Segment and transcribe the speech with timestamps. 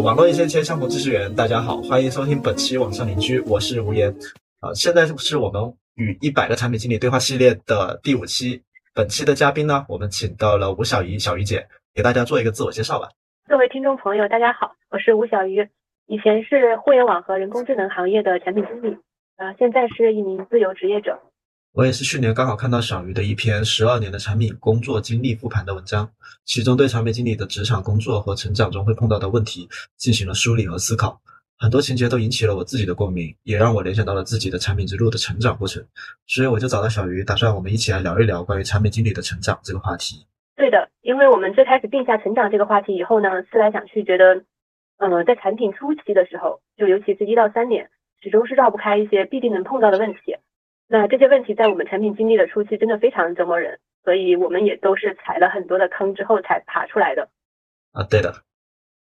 [0.00, 1.32] 网络一线牵，相逢知识远。
[1.36, 4.12] 大家好，欢迎收听本期网上邻居，我是吴言。
[4.58, 8.60] 啊，现在是我们与一百个产品经理对话系列的第五期。
[8.92, 13.08] 本期的嘉宾呢，我们请到了吴小鱼，小鱼姐，给大家做一个自我介绍吧。
[13.48, 15.68] 各位听众朋友，大家好，我是吴小鱼，
[16.06, 18.96] 以前是互联网和人工智能行业的产品经理，
[19.36, 21.20] 啊，现在是一名自由职业者。
[21.74, 26.08] 我也是去年刚好看到小鱼的一篇十二年的产品工作经历复盘的文章，
[26.44, 31.20] 其中对产品经理的职场工作和成长中会碰到的问题进行了梳理和思考，
[31.58, 35.84] 很多情节都引起了我自己的共鸣，也让我联想到了自己的产品之路的成长过程，
[36.28, 40.24] 所以我就找到小鱼，打算我们一起来聊一聊关于产品经理的成长这个话题。
[40.54, 44.44] 对的，因为我们最开始定下成长这个话题以后呢，思来想去，觉得，
[44.98, 47.90] 呃，在产品初期的时候，就尤其是一到三年，
[48.22, 50.36] 始终是绕不开一些必定能碰到的问题。
[50.86, 57.28] 那这些问题在我们产品经历的初期真的非常折磨人，所以我们也都是踩了很多的坑之后才爬出来的。
[57.92, 58.34] 啊，对的，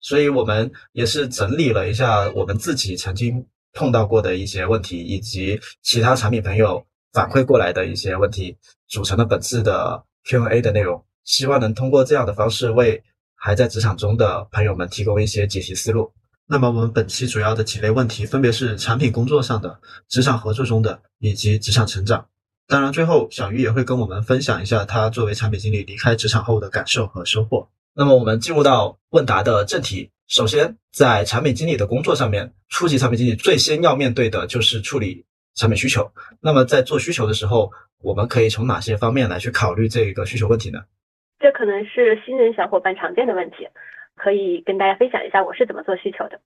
[0.00, 8.56] 所以我们也是整理了一下我们自己曾经碰到过的一些问题，以及其他产品朋友反馈过来的一些问题，
[8.88, 13.02] 组成了本次的 Q&A 的内容，希望能通过这样的方式为
[13.36, 16.12] 还在职场中的朋友们提供一些解题思路。
[16.52, 22.26] 那么我们本期主要的几类问题分别是产品工作上的、职场合作中的以及职场成长。
[22.66, 27.68] 当然，最后小鱼也会跟我们分享一下他作为产品经理离开职场后的感受和收获。
[27.94, 30.10] 那么我们进入到问答的正题。
[30.26, 36.10] 首先，在产品经理的工作上面，初级产品经理最先要面对的就是处理产品需求。
[36.40, 37.70] 那么在做需求的时候，
[38.02, 40.80] 我们可以从哪些方面来去考虑这个需求问题呢？
[41.38, 43.68] 这可能是新人小伙伴常见的问题。
[44.16, 46.40] 可以跟大家分享一下我是怎么做需求的。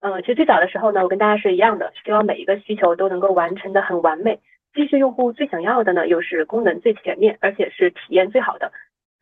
[0.00, 4.40] 嗯，其实最早的时候呢，我跟大家是一样的，希望每一个需求都能够完成的很完美，
[4.74, 8.72] 既是用户最想要的呢，又是功能最全面，而且是体验最好的。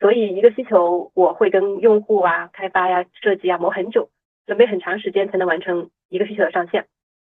[0.00, 4.10] 所以一个需求我会跟用户啊、开发呀、设计啊磨很久，
[4.46, 6.86] 准备很长时间才能完成一个需求的上线。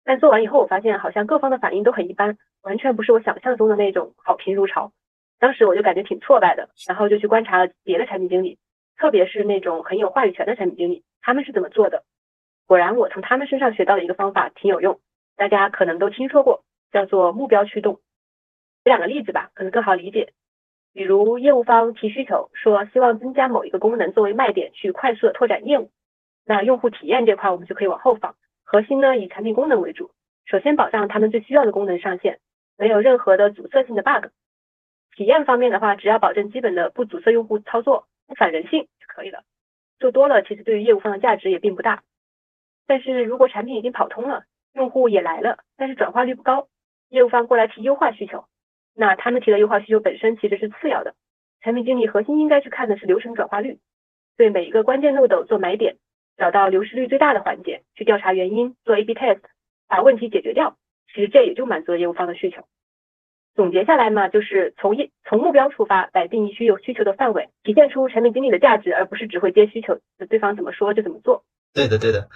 [0.05, 4.93] 但做完以后，我发现好像各方的反应都很一般，完全不是我想象中的那种好评如潮。
[5.39, 8.59] 当时我就感觉挺挫败的，然后就去观察了别的产品经理。
[8.97, 12.05] 特别是那种很有话语权的产品经理，他们是怎么做的？
[12.67, 15.01] 果然，我从他们身上学到的一个方法挺有用，
[15.37, 17.97] 大家可能都听说过，叫做目标驱动。
[17.97, 18.01] 举
[18.85, 20.33] 两个例子吧，可能更好理解。
[20.95, 25.91] 比如业务方提需求，说希望增加某一个功能作为卖点去快速的拓展业务，
[26.45, 30.11] 那用户体验这块我们就可以往后放，核心呢以产品功能为主，
[30.45, 32.41] 首先保障他们最需要的功能上线，
[32.77, 34.29] 没有任何的阻塞性的 bug。
[35.17, 38.07] 体验方面的话，只要保证基本的不阻塞用户操作。
[38.27, 39.45] 不反人性就可以了，
[39.99, 42.03] 做多了其实对于业务方的价值也并不大。
[42.87, 46.69] 但是如果产品已经跑通了，用户也来了，但是转化率不高，
[47.09, 48.47] 业务方过来提优化需求，
[48.95, 51.15] 那他们提的优化需求本身其实是次要的，
[51.61, 53.79] 产品经理核心应该去看的是流程转化率，
[54.37, 55.97] 对每一个关键漏斗做买点，
[56.37, 59.43] 找到流失率最大的环节去调查原因，做 A/B test，
[59.87, 60.77] 把问题解决掉，
[61.13, 62.67] 其实这也就满足了业务方的需求。
[63.55, 69.99] 总结下来嘛，就是从一从目标出发来定义需有需求的范围，体现出产品经理的价值，而不是只会接需求，
[70.31, 71.45] 对方怎么说就怎么做。
[71.75, 72.29] 对的，对的，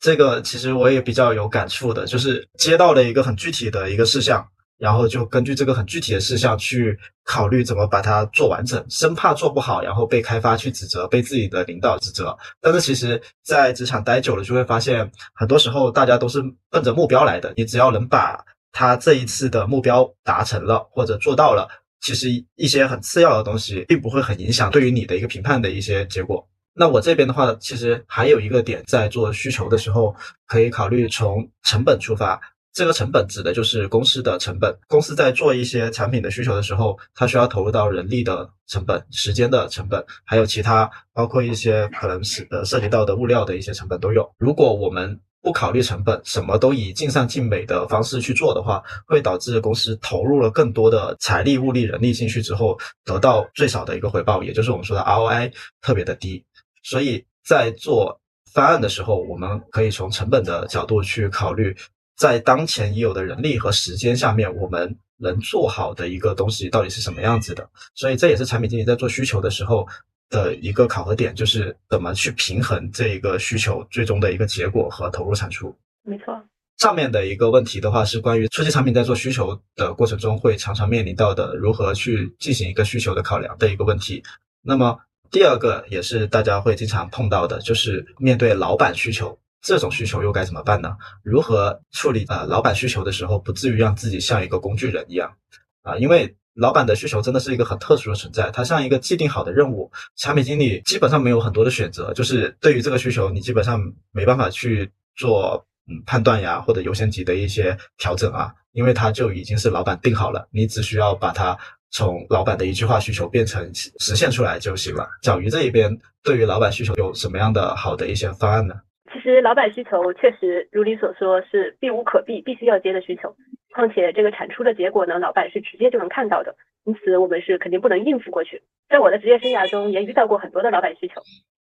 [0.00, 4.44] 这个其实我也比较有感触的，就是接到了一个很具体的一个事项，
[4.78, 12.36] 然后就根据这个很具体的事项去考虑怎么把它做完整，生怕做不好，然后被开发去指责，被自己的领导指责。
[12.60, 18.44] 但是其实，在职场待久了，就会发现，很多时候大家都是奔着目标来的，你只要能把。
[18.74, 21.68] 他这一次的目标达成了或者做到了，
[22.00, 26.46] 其实一些很次要的东西并不会很影响对于你的一个评判的一些结果。
[26.74, 30.12] 那我这边的话，其实还有一个点，在做需求的时候，
[30.48, 32.40] 可以考虑从成本出发。
[32.72, 34.76] 这个成本指的就是公司的成本。
[34.88, 44.28] 公司在做一些产品的需求的时候，它需要投入到人力的成本、时间的成本，还有其他包括一些可能是呃涉及到的物料的一些成本都有。
[44.38, 55.52] 如果我们不考虑成本，什么都以尽善尽美的方式去做的话，会导致公司投入了更多的财力、物力、人力进去之后，得到最少的一个回报，也就是我们说的 ROI
[55.82, 56.42] 特别的低。
[56.82, 58.18] 所以在做
[58.54, 61.76] 方案的时候，我们可以从成本的角度去考虑，
[62.16, 67.68] 在当前已有的人力和时间下面，我们能做好的一个东西到底是什么样子的。
[67.94, 69.86] 所以这也是产品经理在做需求的时候。
[70.30, 75.76] 的一个考核点就是怎么去平衡这一个需求最终的一个结果和投入产出。
[76.02, 76.42] 没错，
[76.78, 84.22] 上面的一个问题的话是关于初级产品在做需求的过程中会常常面临到的如何去进行一个需求的考量的一个问题。
[84.60, 84.98] 那么
[85.30, 90.96] 第二个也是大家会经常碰到的，就是面对老板需求这种需求又该怎么办呢？
[91.22, 95.34] 如何处理呃老板需求的时候不至于让自己像一个工具人一样
[95.82, 95.96] 啊？
[95.96, 103.80] 因为老板的需求真的是一个很特殊的存在，它像一个既定好的任务，产品经理基本上没有很多的选择，就是对于这个需求，你基本上
[104.12, 111.58] 没办法去做嗯判断呀或者优先级的一些调整啊，因为它就已经是老板定好了，你只需要把它
[111.90, 115.08] 从老板的一句话需求变成实现出来就行了。
[115.22, 118.74] 小鱼这一边对于老板需求有什么样的好的一些方案呢？
[119.12, 123.34] 其实老板需求确实如你所说是避无可避，必须要接的需求。
[123.74, 126.54] 况且这个产出的结果呢，老板是直接就能看到的，
[126.84, 128.62] 因此我们是肯定不能应付过去。
[128.88, 131.20] 在我的职业生涯中，也遇到过很多的老板需求。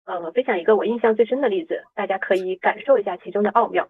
[0.05, 3.89] 呃，分享一个我印象最深的例子，大家可以感受一下其中的奥妙。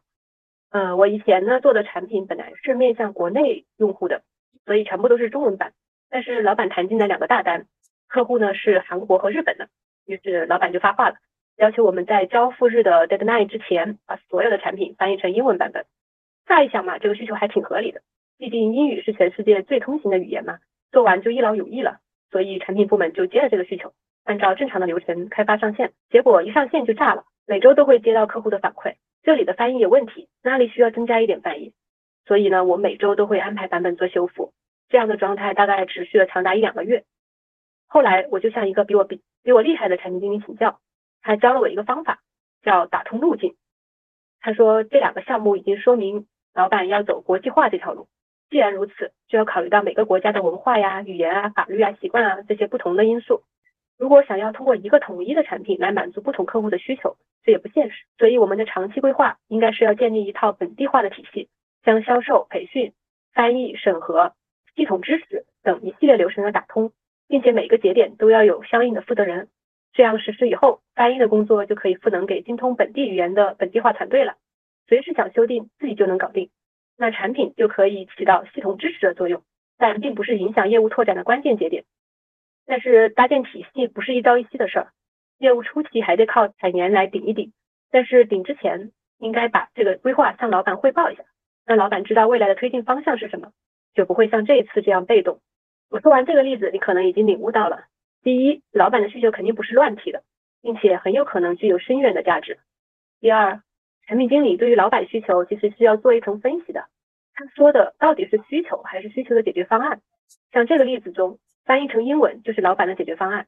[0.71, 4.23] 呃，我以前呢做的产品本来是面向国内用户的，
[4.67, 5.73] 所以全部都是中文版。
[6.11, 7.65] 但是老板谈进来两个大单，
[8.09, 9.69] 客户呢是韩国和日本的，
[10.05, 11.17] 于是老板就发话了。
[11.57, 15.87] 要求我们在交付日的 deadline 之前，把所有的产品翻译成英文版本。
[16.47, 18.03] 乍一想嘛，这个需求还挺合理的，
[18.39, 20.59] 毕竟英语是全世界最通行的语言嘛，
[20.91, 21.99] 做完就一劳永逸了。
[22.31, 23.93] 所以产品部门就接了这个需求，
[24.25, 25.93] 按照正常的流程开发上线。
[26.11, 31.75] 结果一上线就炸了，每周都会接到客户的反馈，这里的翻译有问题，那里需要增加一点翻译。
[32.25, 34.53] 所以呢，我每周都会安排版本做修复。
[34.89, 37.05] 这样的状态大概持续了长达一两个月。
[37.87, 40.81] 后来我就向一个比我比比我厉害的产品经理请教。
[41.21, 42.21] 他教了我一个方法，
[42.63, 43.57] 叫打通路径。
[44.41, 48.09] 他说这两个项目已经说明老板要走国际化这条路。
[48.51, 53.43] 既然如此，就要考虑到每个国家的文化呀、语言啊、法律啊、习惯啊这些不同的因素。
[53.99, 58.05] 如果想要通过一个统一的产品来满足不同客户的需求，这也不现实。
[58.19, 61.49] 所以我们的长期规划应该是要建立一套本地化的体系，
[61.83, 62.93] 将销售、培训、
[63.33, 64.35] 翻译、审核、
[64.75, 66.93] 系统知识等一系列流程要打通，
[67.29, 69.49] 并且每个节点都要有相应的负责人。
[69.95, 74.37] 这样实施以后，翻译的工作就可以赋能给精通本地语言的本地化团队了，
[74.89, 76.51] 随时想修订自己就能搞定。
[76.97, 79.43] 那产品就可以起到系统支持的作用，
[79.79, 81.85] 但并不是影响业务拓展的关键节点。
[82.67, 84.93] 但是搭建体系不是一朝一夕的事儿，
[85.39, 87.53] 业务初期还得靠产研来顶一顶。
[87.91, 91.25] 但是顶之前，应该把这个规划向老板汇报一下，
[91.67, 93.51] 让老板知道未来的推进方向是什么，
[93.95, 95.41] 就不会像这一次这样被动。
[95.91, 97.85] 我说完这个例子，你可能已经领悟到了。
[98.23, 100.23] 第一，老板的需求肯定不是乱提的，
[100.63, 102.61] 并且很有可能具有深远的价值。
[103.21, 103.63] 第二，
[104.07, 106.87] 产品经理对于老板需求其实是要做一层分析的，
[107.35, 110.01] 他说的到底是需求还是需求的解决方案？
[110.53, 113.47] 像这个例子中，翻译成英文就是老板的解决方案。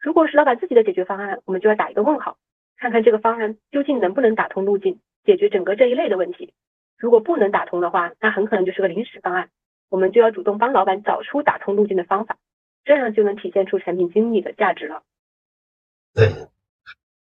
[0.00, 2.36] 如果是老板自己的解决方案，我们就要打一个问号，
[2.76, 6.52] 看看这个方案究竟能不能打通路径，解决整个这一类的问题。
[6.98, 9.48] 如果不能打通的话，那很可能就是个临时方案，
[9.88, 12.36] 我们就要主动帮老板找出打通路径的方法。
[12.84, 15.02] 这样就能体现出产品经理的价值了。
[16.12, 16.28] 对，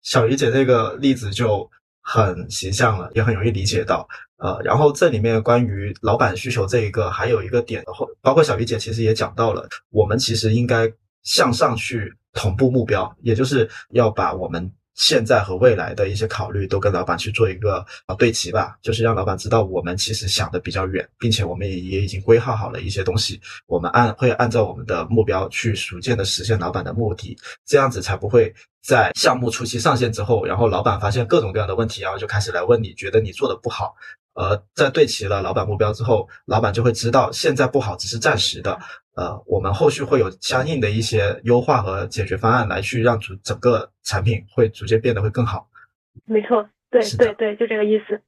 [0.01, 1.69] 小鱼姐这个例子就
[2.13, 4.09] 很形象了，也很容易理解到。
[4.39, 10.91] 呃，然后这里面关于老板需求这一个，还有一个点，的话包括小鱼姐其实也讲到了，我们其实应该
[11.23, 14.73] 向上去同步目标，也就是要把我们。
[15.01, 28.53] 现在和未来的一些考虑都跟老板去做一个啊对齐吧，就是让老板知道我们其实想的比较远，并且我们也也已经规划好了一些东西，我们按会按照我们的目标去逐渐的实现老板的目的，这样子才不会
[28.83, 33.95] 在项目初期上线之后，然后老板发现各种各样的问题，然后就开始来问你觉得你做的不好。
[34.35, 38.79] 而，在对齐了老板目标之后，老板就会知道现在不好只是暂时的。
[39.21, 45.69] 呃，我们后续会有相应的一些优化和解决方案来去让主整个产品会逐渐变得会更好。
[46.25, 48.19] 没错，对对对，就这个意思。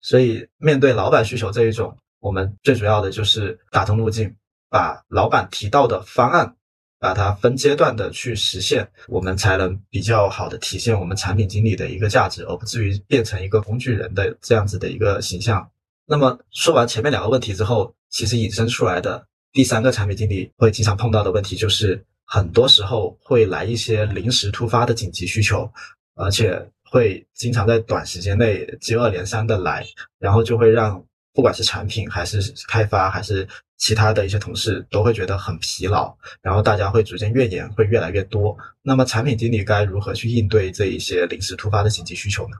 [0.00, 4.34] 所以面对老板需求这一种，我们最主要的就是打通路径，
[4.70, 6.54] 把老板提到的方案。
[7.00, 15.70] 把它分阶段的去实现，我们才能比较好的体现我们产品经理的一个价值，而不至于变成一个工具人的这样子的一个形象。
[16.06, 25.70] 那么说完前面两个问题之后，其实引申出来的第三个产品经理会经常碰到的问题，就是很多时候会来一些临时突发的紧急需求，
[26.14, 29.84] 而且会经常在短时间内接二连三的来，
[30.18, 31.04] 然后就会让。
[31.34, 36.12] 不管是产品还是开发，还是其他的一些同事，都会觉得很疲劳，
[36.42, 38.56] 然后大家会逐渐怨言会越来越多。
[38.82, 42.56] 那么产品经理该如何去应对这一些临时突发的紧急需求呢？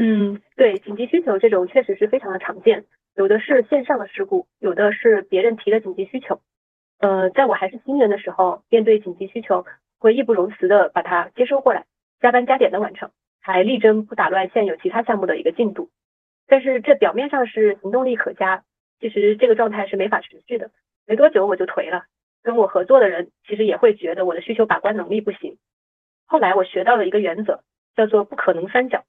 [0.00, 2.84] 嗯，对，紧急需求这种确实是非常的常见，
[3.18, 6.40] 有的是线上的事故，有的是别人提的紧急需求。
[7.00, 9.66] 呃，在我还是新人的时候，面对紧急需求，
[9.98, 11.84] 会义不容辞的把它接收过来，
[12.20, 13.10] 加班加点的完成，
[13.40, 15.90] 还力争不打乱现有其他项目的一个进度。
[16.46, 18.62] 但是这表面上是行动力可嘉，
[19.00, 20.70] 其实这个状态是没法持续的。
[21.04, 22.04] 没多久我就颓了，
[22.44, 25.58] 跟我合作的人其实也会觉得我的需求把关能力不行。
[26.24, 27.64] 后来我学到了一个原则，
[27.96, 29.02] 叫做不可能三角。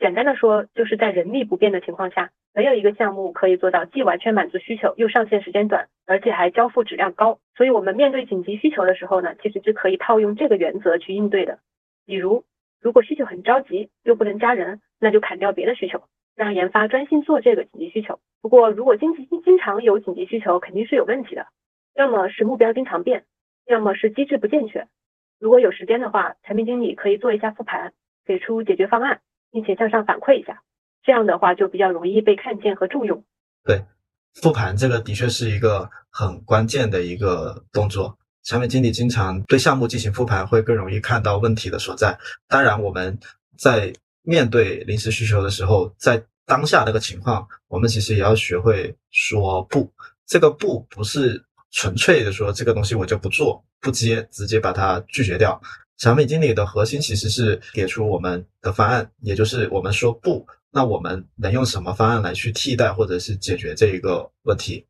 [0.00, 7.38] 简单的说，就是在人力不变的情况下，没有一个项目可以做到既完全满足需求，又上线时间短，而且还交付质量高。
[7.54, 11.58] 所以我们面对紧急需求的时候呢，其实是可以套用这个原则去应对的。
[12.06, 12.44] 比如，
[12.80, 16.02] 如果需求很着急又不能加人，那就砍掉别的需求，
[16.34, 18.20] 让研发专心做这个紧急需求。
[18.40, 21.46] 不过，如果经济经常有紧急需求，肯定是有问题的，
[21.94, 23.24] 要么是目标经常变，
[23.66, 24.88] 要么是机制不健全。
[25.38, 27.92] 如果有时间的话，产品经理可以做一下复盘，
[28.24, 30.62] 给出解决方案，并且向上反馈一下，
[31.02, 33.24] 这样的话就比较容易被看见和重用。
[33.64, 33.84] 对，
[34.34, 38.16] 复盘这个的确是一个很关键的一个动作。
[38.42, 42.18] 产品经理经常对项目进行复盘，会更容易看到问题的所在。
[42.48, 43.18] 当然，我们
[43.58, 43.92] 在
[44.22, 49.92] 面对临时需求的时候，在当下那个情况，我们其实也要学会说不。
[50.26, 55.60] 这个不不是纯粹的说这个东西我就不做、不接，直接把它拒绝掉。
[56.00, 64.84] 产品经理的核心其实是给出我们的方案，也就是我们说不，那我们能用什么方案来去替代或者是解决这一个问题？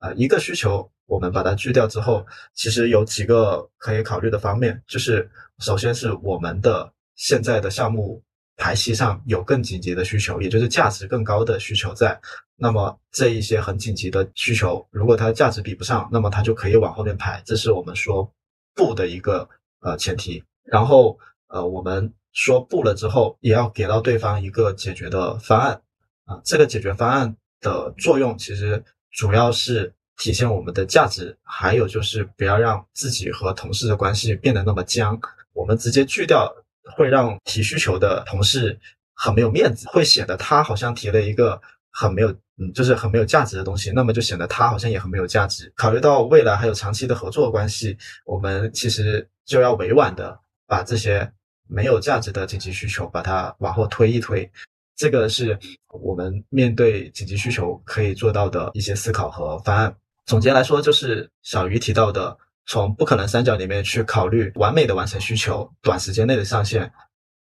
[0.00, 0.90] 啊，一个需求。
[1.08, 5.30] 我们把它去掉之后，其实有几个可以考虑的方面，就是
[5.60, 8.20] 首先是我们的现在的项目
[8.56, 12.20] 排期上有更紧急的需求，也就是价值更高的需求在。
[12.56, 17.40] 那么这一些很紧急的需求，如果它价值比不上，那么它就可以往后面排。
[17.46, 18.28] 这是我们说
[18.74, 19.48] 不的一个
[19.82, 20.42] 呃前提。
[20.66, 21.18] 然后
[21.48, 25.80] 呃，我们说不了之后，也要给到对方一个解决的方案
[26.24, 26.40] 啊。
[26.44, 29.92] 这个解决方案的作用，其实主要是。
[30.18, 35.20] 体现我们的价值，还有就是不要让自己和同事的关系变得那么僵。
[35.52, 36.50] 我们直接拒掉，
[36.96, 38.80] 会让提需求的同事
[39.12, 45.70] 很没有面子，会显得他好像提了一个很没有，嗯，就是很没有价值的东西，那么就显得他好像也很没有价值。
[45.76, 47.94] 考虑到未来还有长期的合作关系，
[48.24, 51.30] 我们其实就要委婉的把这些
[51.68, 54.50] 没有价值的紧急需求把它往后推一推。
[54.96, 55.58] 这个是
[55.88, 59.94] 我们面对紧急需求可以做到的一些思考和方案。
[60.24, 66.90] 总结来说，就是小鱼提到的，从不可能三角里面去考虑完美的完成需求、短时间内的上线，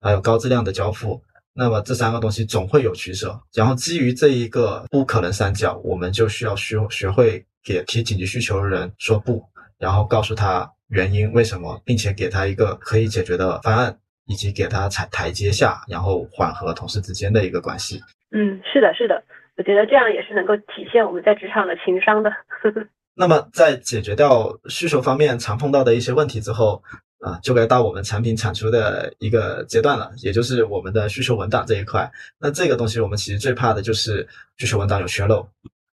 [0.02, 1.24] 还有高质量的交付。
[1.54, 3.42] 那么这三个东西总会有取舍。
[3.54, 9.42] 然后基于这一个不可能三角，我们就需要学学会给提紧急需求的人说不，
[9.78, 18.02] 然后告诉他原因为什么，并且给他一个可以解决的方案，以及给他踩台阶下，然后缓和同事之间的一个关系。
[18.32, 19.24] 嗯，是的，是的。
[19.58, 22.30] 我觉得这样也是能够体现我们在职场的情商的。
[23.16, 26.84] 那么，在解决掉需求方面常碰到的一些问题之后，
[27.20, 32.12] 啊，就该到我们产品产出的一个阶段了，也就是我们的需求文档这一块。
[32.38, 34.28] 那这个东西，我们其实最怕的就是
[34.58, 35.48] 需求文档有缺漏，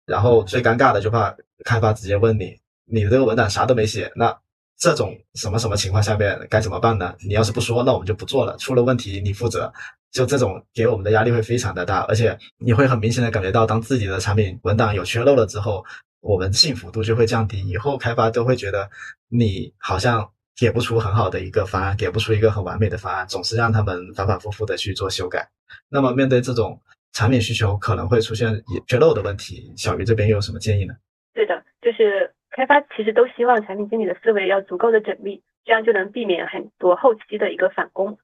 [0.07, 4.35] 然后最尴尬的就怕开发直接问你，你的这个文档啥都没写，那
[4.81, 7.15] 这种什么什么情况下面该怎么办呢？
[7.23, 9.71] 你要是不说，那我们就不做了，出了问题你负责。
[10.11, 15.85] 就这种给我们的压力会非常的大，而且你会很明显的感觉到，当自己的产品文档有缺漏了之后，
[16.19, 18.89] 我们幸福度就会降低，以后开发都会觉得
[19.29, 25.47] 你好像给不出很好的一个方案，给不出一个很完美的方案，总是让他们反反复复的去做修改。
[25.89, 26.81] 那么面对这种
[27.13, 30.95] 产品需求可能会出现缺漏的问题，小鱼这边又有什么建议呢？
[31.33, 38.17] 对的，就是开发其实都希望产品经理的思维要足够的缜密，这样就能避免很多后期的一个返工。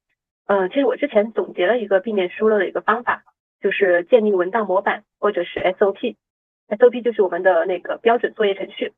[0.47, 3.23] 嗯，其实我之前总结了一个避免疏漏的一个方法，
[3.61, 6.15] 就是建立文档模板或者是 SOP。
[6.67, 8.93] SOP 就是我们的那个标准作业程序。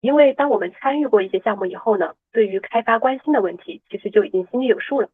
[0.00, 5.10] 因为当我们参与过一些项目以后呢，对于开发关心的问题，其实就已经心里有数了。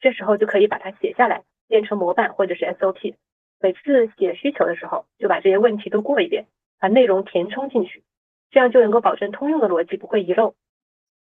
[0.00, 3.14] 这时候就可以把它写下来，变成模板或者是 SOP。
[3.60, 6.46] 每次写需求的时候，就把这些问题都过一遍，
[6.78, 8.02] 把内容填充进去，
[8.50, 10.54] 这样就能够保证通用的逻辑不会遗漏。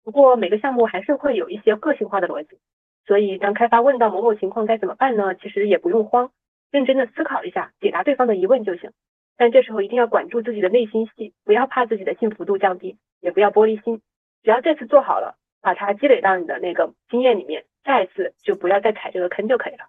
[0.05, 2.59] 不过每个项目还是会有一些个性化的逻辑。
[3.05, 5.35] 所以，当开发问到某某情况该怎么办呢？
[5.35, 6.31] 其实也不用慌，
[6.71, 8.93] 认真的思考一下，解答对方的疑问就行。
[9.37, 14.01] 但这时候一定要管住自己的内心戏，不要怕自己的幸福度降低，也不要玻璃心。
[14.45, 19.87] 只要这次做好了，把它积累到你的那个经验里面，下一次就不要再踩这个坑就可以了。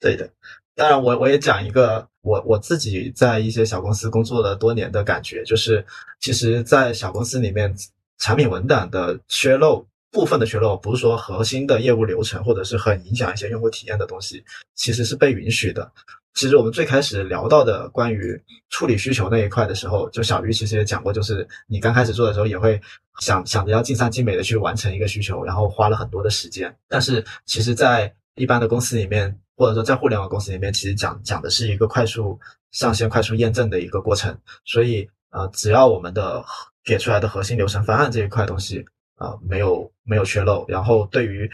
[0.00, 0.28] 对的，
[0.74, 5.84] 当然我我也讲一个我我自己在一些小公司工作了多年的感觉，就是
[6.18, 7.74] 其实，在小公司里面，
[8.18, 9.86] 产品文档的缺漏。
[10.12, 14.42] 部分的缺漏不是说核心的业务流程或者是很影响一些用户体验的东西，
[14.74, 15.88] 其实是被允许的。
[16.34, 18.36] 其实我们最开始聊到的关于
[18.70, 22.80] 处理需求那一块的时候，就小鱼其实也讲过，就是你刚开始做的时候也会
[23.20, 26.74] 想想着要尽善尽美的去完成一个需求，然后花了很多的时间。
[26.88, 32.40] 但是其实，在一般的公司里面，或者说在互联网公司里面，其实讲讲的是一个快速
[32.72, 34.34] 上线、快速验证的一个过程。
[34.64, 36.42] 所以呃，只要我们的
[36.82, 38.82] 给出来的核心流程方案这一块东西。
[39.20, 41.46] 啊，没有没有缺漏，然后对于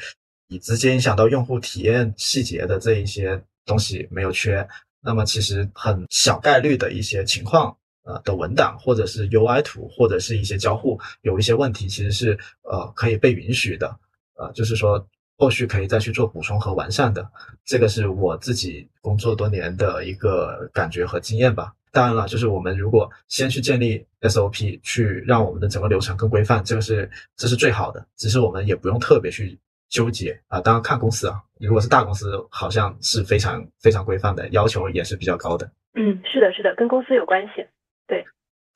[0.46, 4.64] 你直接影响到用户体验细节的这一些东西没有缺，
[5.00, 13.98] 那么其实很小概率的一些情况，呃的文档，或者是 UI 图，或者是一些交互有一些问题，其实是呃可以被允许的，
[14.36, 15.04] 呃，就是说
[15.36, 17.28] 后续可以再去做补充和完善的。
[17.64, 21.72] 这个是我自己工作多年的一个感觉和经验吧。
[21.92, 28.06] 当然了，就是我们如果先去建立 SOP，去让我们的整个流程更规范，这个是这是最好的。
[28.16, 30.60] 只是我们也不用特别去纠结啊。
[30.60, 35.70] 当然看公司啊，如果是大公司，好像是非常非常规范的，要求也是比较高的。
[35.94, 37.66] 嗯，是的，是的，跟公司有关系。
[38.06, 38.22] 对，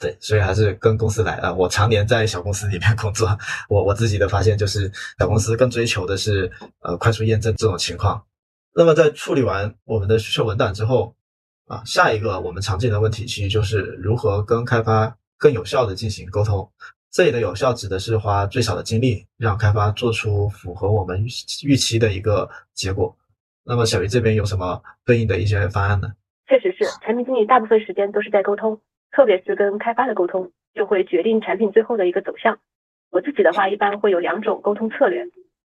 [0.00, 1.52] 对，所以还是跟公司来啊。
[1.52, 3.28] 我常年在小公司里面工作，
[3.68, 8.24] 我我自己的发现就是，小公司更追求的是呃快速验证这种情况。
[8.74, 11.14] 那么在处理完我们的需求文档之后。
[11.70, 16.68] 啊，下一个我们常见的问题其实就是如何跟开发更有效的进行沟通。
[17.12, 21.28] 这里的有效指的是花最少的精力，让开发做出符合我们预
[21.62, 23.16] 预期的一个结果。
[23.62, 26.08] 那么小鱼这边有什么对应的一些方案呢？
[26.48, 28.80] 确实是，产品经理大部分时间都是在沟通，
[29.10, 32.58] 特别是跟开发的沟通，就会决定产品最后的一个走向。
[33.10, 35.26] 我自己的话，一般会有两种沟通策略，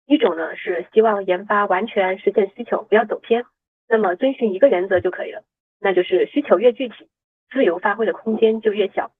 [0.06, 3.46] 一种呢是希望研发完全实现需求，不要走偏，
[3.88, 5.44] 那么遵循一个原则就可以了。
[5.80, 7.08] 那就是需求越具体，
[7.52, 9.12] 自由发挥的空间就越小。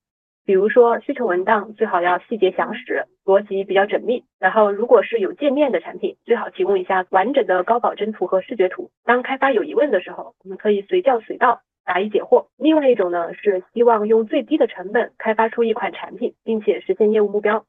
[0.46, 4.24] 比如说，需求文档最好要细节详实，逻辑比较缜密。
[4.40, 8.90] 然后，如果是有界面的产品，最好提供一下完整的高保真图和视觉图。
[9.06, 12.46] 当开发有疑问的时候，我们可以随叫随到，答疑解惑。
[12.56, 17.66] 另外一种呢，是希望用最低的成本开发出一款产品，并且实现业务目标。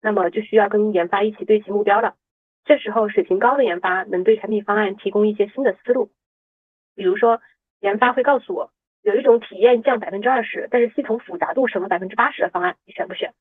[0.00, 2.14] 那么就需要跟研发一起对齐目标了。
[2.64, 6.10] 这时候，水平高的研发能对产品方案提供一些新的思路，
[6.94, 7.40] 比如说。
[7.80, 8.70] 研发会告诉我，
[9.02, 13.34] 有一种体验降百分之二十，但是系统复杂度省了百分之八十的方案，你选不选？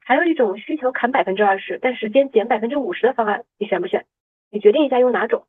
[0.00, 4.06] 还有一种需求砍百分之二十，但时间减百分之五十的方案，你选不选？
[4.50, 5.44] 你决定一下用哪种，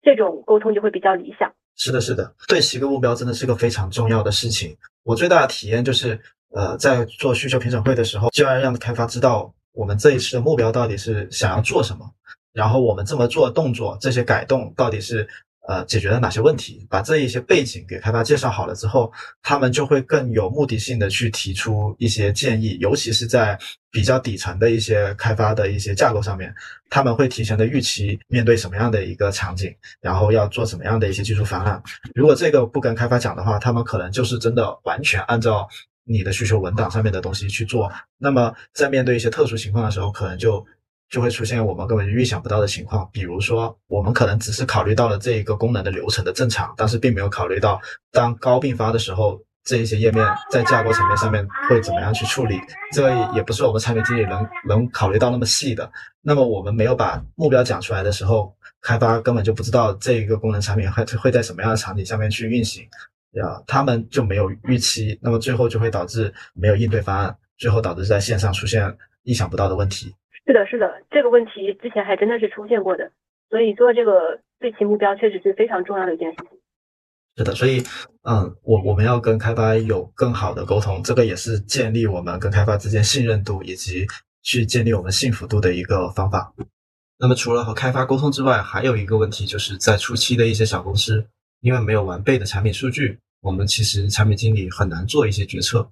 [0.00, 1.52] 这种沟通就会比较理想。
[1.76, 4.76] 是的，是的，对齐个目标真的是个非常重要的事情。
[5.02, 6.20] 我最大的体验就是，
[6.54, 12.08] 呃，在做需求评审会的时候，就要让开发知道我们这一次的目标到底是想要做什么，
[12.52, 15.28] 然后我们这么做动作，这些改动到底是。
[15.68, 16.84] 呃，解决了哪些问题？
[16.90, 23.56] 把这一些背景给开发介绍好了之后，他们就会更有目的性的去提出一些建议，尤其是在
[23.90, 26.52] 比较底层的一些开发的一些架构上面，
[26.90, 31.80] 他们会提前的预期面对什么样的一个场景，然后要做什么样的一些技术方案。
[32.14, 35.68] 如果这个不跟开发讲的话，他们可能就是真的完全按照
[36.02, 37.88] 你的需求文档上面的东西去做。
[38.18, 40.66] 那么在面对一些特殊情况的时候，可能就。
[41.12, 47.78] 就会出现我们根本就预想不到的情况，比如说，我们可能只是考虑到了这一个功能的流程的正常，但是并没有考虑到
[48.10, 52.58] 当高并发的时候，这一些页面在架构层面上面会怎么样去处理。
[52.92, 55.92] 这个也不是我们产品经理能能考虑到那么细的。
[56.22, 62.84] 那么我们没有把目标讲出来的时候，开发根本就不知道这一个功能产品会会在什么样的场景下面去运行，
[63.32, 70.14] 呀，他们就没有预期，那么最后就会导致没有应对方案，最后导致在线上出现意想不到的问题。
[70.44, 73.12] 是的，是的，这个问题之前还真的是出现过的，
[73.48, 76.58] 所以做这个对齐目标确实是非常重要的一件事情。
[77.36, 77.82] 是的，所以，
[78.22, 84.06] 嗯，我我们要跟开发有更好的沟通，这个也是建立我们跟开发之间信任度以及
[84.42, 86.52] 去建立我们幸福度的一个方法。
[87.18, 91.24] 那么除了和开发沟通之外，还有一个问题就是在初期的一些小公司，
[91.60, 95.88] 因为没有完备的产品数据，我们其实产品经理很难做一些决策。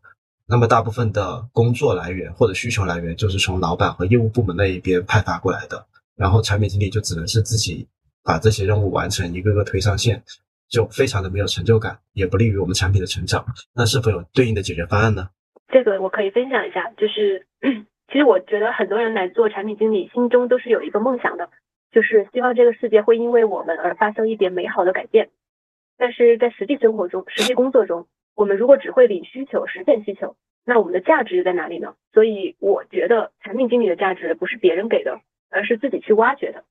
[0.50, 5.86] 那么大部分的工作来源或者需求来源就是从老板和业务部门那一边派发过来的，
[6.16, 7.86] 然后产品经理就只能是自己
[8.24, 10.22] 把这些任务完成，一个个推上线，
[10.68, 13.46] 就非常的没有成就感，也不利于我们产品的成长。
[13.74, 15.30] 那是否有对应的解决方案呢？
[15.68, 17.46] 这个我可以分享一下，就是
[18.10, 21.48] 其实我觉得很多人来做产品经理，心中都是有一个梦想的，
[21.92, 25.30] 就是希望这个世界会因为我们而发生一点美好的改变。
[25.96, 28.08] 但是在实际生活中、实际工作中，
[28.40, 31.94] 我们如果只会理需求、实现需求，那我们的价值又在哪里呢？
[32.14, 36.64] 所以我觉得产品经理的价值不是别人给的，而是自己去挖掘的。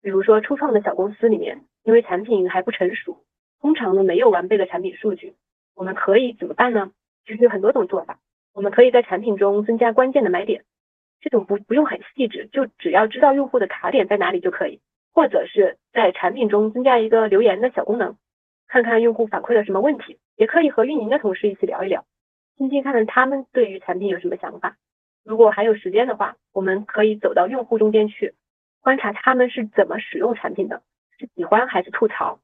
[0.00, 3.18] 比如说初创的小公司里面，因为产品还不成熟，
[3.60, 5.34] 通常呢没有完备的产品数据，
[5.74, 6.92] 我们可以怎么办呢？
[7.26, 8.20] 其实有很多种做法。
[8.54, 10.62] 我们可以在产品中增加关键的买点，
[11.20, 14.78] 这种不不用很细致，就只要知道用户的卡点在哪里就可以。
[15.12, 18.16] 或者是在产品中增加一个留言的小功能。
[18.72, 22.06] 看看用户反馈了什么问题，也可以和运营的同事一起聊一聊，
[22.56, 24.78] 听听看看他们对于产品有什么想法。
[25.22, 28.32] 如果还有时间的话，我们可以走到用户中间去，
[28.80, 30.80] 观察他们是怎么使用产品的，
[31.18, 32.40] 是喜欢还是吐槽。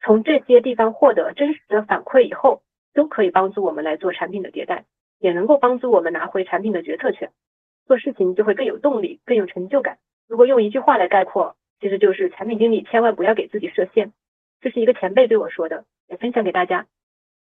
[0.00, 4.84] 从这些地方获得真实的反馈以后，都可以帮助我们来做产品的迭代，
[5.20, 7.30] 也能够帮助我们拿回产品的决策权，
[7.86, 9.98] 做事情就会更有动力，更有成就感。
[10.26, 14.12] 如果用一句话来概括，其实就是产品经理千万不要给自己设限。
[14.60, 16.86] 这是一个前辈对我说的，也分享给大家。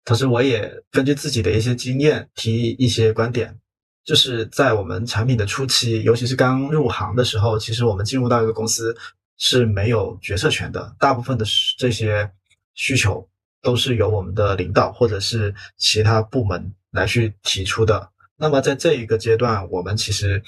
[0.03, 3.57] 同时我也根据自己的一些经验提一些观点，
[4.03, 8.95] 就是在我们产品的初期，尤其是刚入行的时候，其实我们进入到一个公司
[9.37, 11.45] 是没有决策权的，大部分的
[11.77, 12.29] 这些
[12.75, 13.27] 需求
[13.63, 18.11] 都是由我们的领导或者是其他部门来去提出的。
[18.37, 20.43] 那么在这一个阶段，我们其实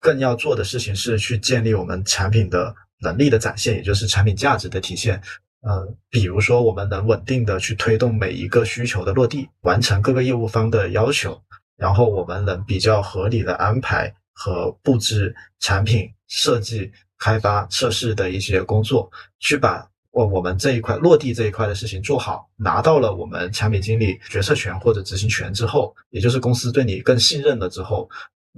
[0.00, 5.22] 更要做的事情是去建立我们产品的能力的展现，也就是产品价值的体现。
[5.66, 11.42] 呃，比如说我们能稳定的去推动每一个需求的落地，完成各个业务方的要求，
[11.76, 19.84] 然后我们能比较合理的安排和布置产品设计、开发、测试的一些工作，去把。
[20.12, 28.08] 我我们这一块落地这一块的事情做好，拿到了我们产品经理决策权或者执行权之后，也就是公司对你更信任了之后，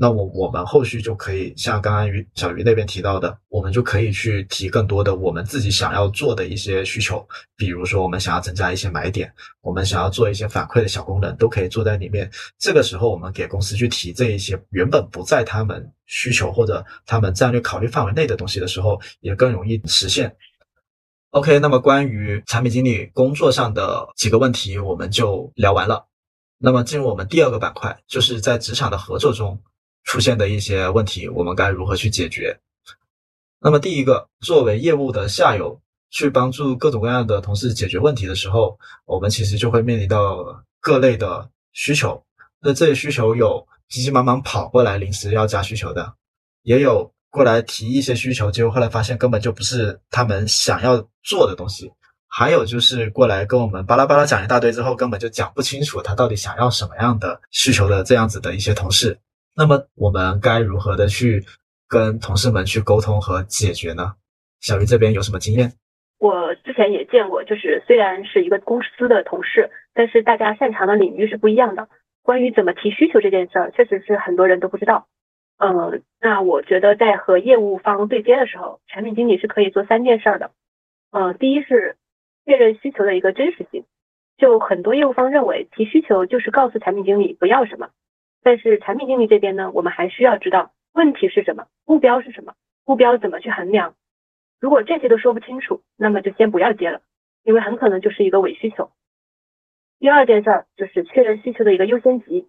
[0.01, 12.31] 那我我们后续就可以像刚刚于小鱼那边提到的，我们就可以去提更多的我们自己想要做的一些需求，比如说我们想要增加一些买点，我们想要做一些反馈的小功能，都可以做在里面。
[12.59, 20.37] 这个时候我们给公司去提这一些原本不在他们需求或者他们战略考虑范围内的东西的时候，也更容易实现。
[21.31, 26.07] OK，那么关于产品经理工作上的几个问题，我们就聊完了。
[26.57, 29.61] 那么进入我们第二个板块，就是在职场的合作中
[30.09, 32.59] 出现的一些问题，我们该如何去解决？
[33.61, 35.79] 那么第一个，作为业务的下游，
[36.11, 42.25] 去帮助各种各样的同事解决问题的时候，我们其实就会面临到各类的需求。
[42.59, 46.15] 那这些需求有急急忙忙跑过来临时要加需求的，
[46.63, 47.13] 也有。
[47.31, 51.93] 过来提一些需求，结果后来发现根本就不是他们想要做的东西。
[52.27, 59.17] 还有就是过来跟我们巴拉巴拉讲一大堆之后，根本就讲不清楚他到底想要什么样的需求的这样子的一些同事。
[59.59, 61.43] 那么我们该如何的去
[61.89, 64.15] 跟同事们去沟通和解决呢？
[64.61, 65.73] 小鱼这边有什么经验？
[66.21, 71.89] 我之前也见过，就是虽然是一个公司的同事，但是大家擅长的领域是不一样的。
[72.23, 75.09] 关于怎么提需求这件事儿，确实是很多人都不知道。
[75.59, 80.53] 呃，那我觉得在和业务方对接的时候，产品经理是可以做三件事的。
[81.11, 81.97] 呃，第一是
[82.45, 83.85] 确认需求的一个真实性，
[84.37, 87.89] 就很多业务方认为提需求就是告诉产品经理不要什么，
[88.43, 93.95] 但是产品经理这边呢，我们还需要知道问题是什么，目标是什么，目标怎么去衡量。
[94.61, 97.01] 如果这些都说不清楚，那么就先不要接了，
[97.45, 98.91] 因为很可能就是一个伪需求。
[99.99, 102.49] 第二件事就是确认需求的一个优先级，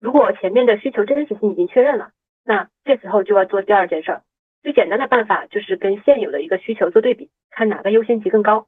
[0.00, 2.10] 如果前面的需求真实性已经确认了。
[2.42, 4.22] 那这时候就要做第二件事儿，
[4.62, 8.66] 最简单的办法就是跟现有的一个需求做对比，看哪个优先级更高。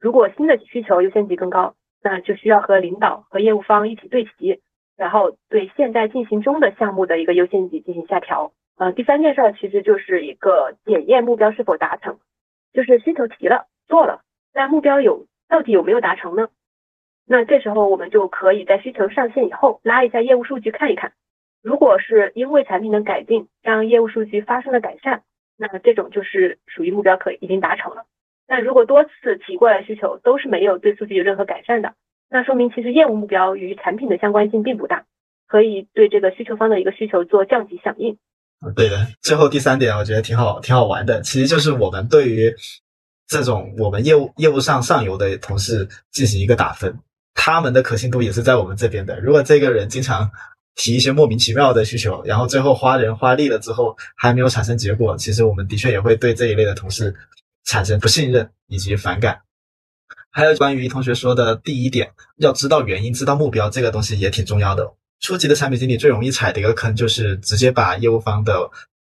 [0.00, 4.60] 如果新的需求优先级更高，那就需要和领导和业务方一起对齐，
[4.96, 8.52] 然后对现在进行中的项目的一个优先级进行下调。
[8.76, 12.18] 呃，第三件事儿其实就是一个检验目标是否达成，
[12.72, 16.48] 就是需求提了做了，但目标有到底有没有达成呢？
[17.24, 21.12] 那这时候我们就可以在需求上线以后拉一下业务数据看一看。
[21.62, 25.22] 如果是因为产品的改进让业务数据发生了改善，
[25.56, 28.04] 那这种就是属于目标可已经达成了。
[28.48, 31.94] 但如果多次提过来需求都是没有对数据有任何改善的，
[32.32, 35.04] 那说明其实业务目标与产品的相关性并不大，
[35.46, 38.16] 可以对这个需求方的一个需求做降级响应。
[38.74, 39.06] 对的。
[39.20, 42.54] 最后第三点我觉得挺好，挺好玩的，其实就是我们对于
[43.28, 46.98] 这种我们业务业务上上游的同事进行一个打分，
[47.34, 49.20] 他们的可信度也是在我们这边的。
[49.20, 50.30] 如果这个人经常
[50.74, 57.14] 提一些莫名其妙的需求，然后最后花人花力了之后还没有产生结果，其实我们的确也会对这一类的同事
[57.64, 59.38] 产生不信任以及反感。
[60.32, 64.92] 还有关于于同学说的第一点，要知道原因、知道目标，这个东西也挺重要的。
[65.20, 68.68] 初级的产品经理最容易踩的一个坑就是直接把业务方的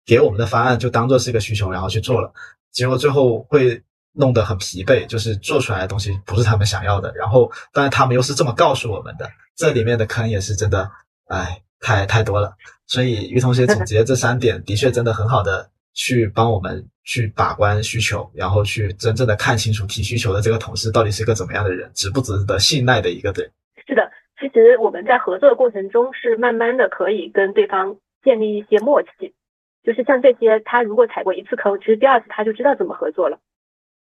[0.06, 2.32] 给我们的方案就当做是一个需求，然后去做了，
[2.72, 7.12] 结果最后会弄得很疲惫，就是做出来的东西不是他们想要的。
[7.14, 10.90] 然后，但是他们又是这么告诉我们的，这里面的坑也是真的。
[11.26, 12.54] 哎，太太多了，
[12.86, 15.68] 所以于同学总结这三点，的确真的很好的
[15.98, 23.50] 去帮我们去把关需求，然后去真正的看清楚提需求的这个同事到底是一个怎么样的人，值不值得信赖的一个人。
[23.84, 24.08] 是的，
[24.38, 29.34] 其实我们在合作的过程中是慢慢的可以跟对方建立一些默契，
[29.82, 33.40] 就是像这些，他如果踩过一次坑，其实第二次他就知道怎么合作了。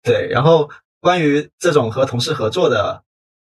[0.02, 0.70] 对，然后
[1.02, 3.04] 关于这种和同事合作的，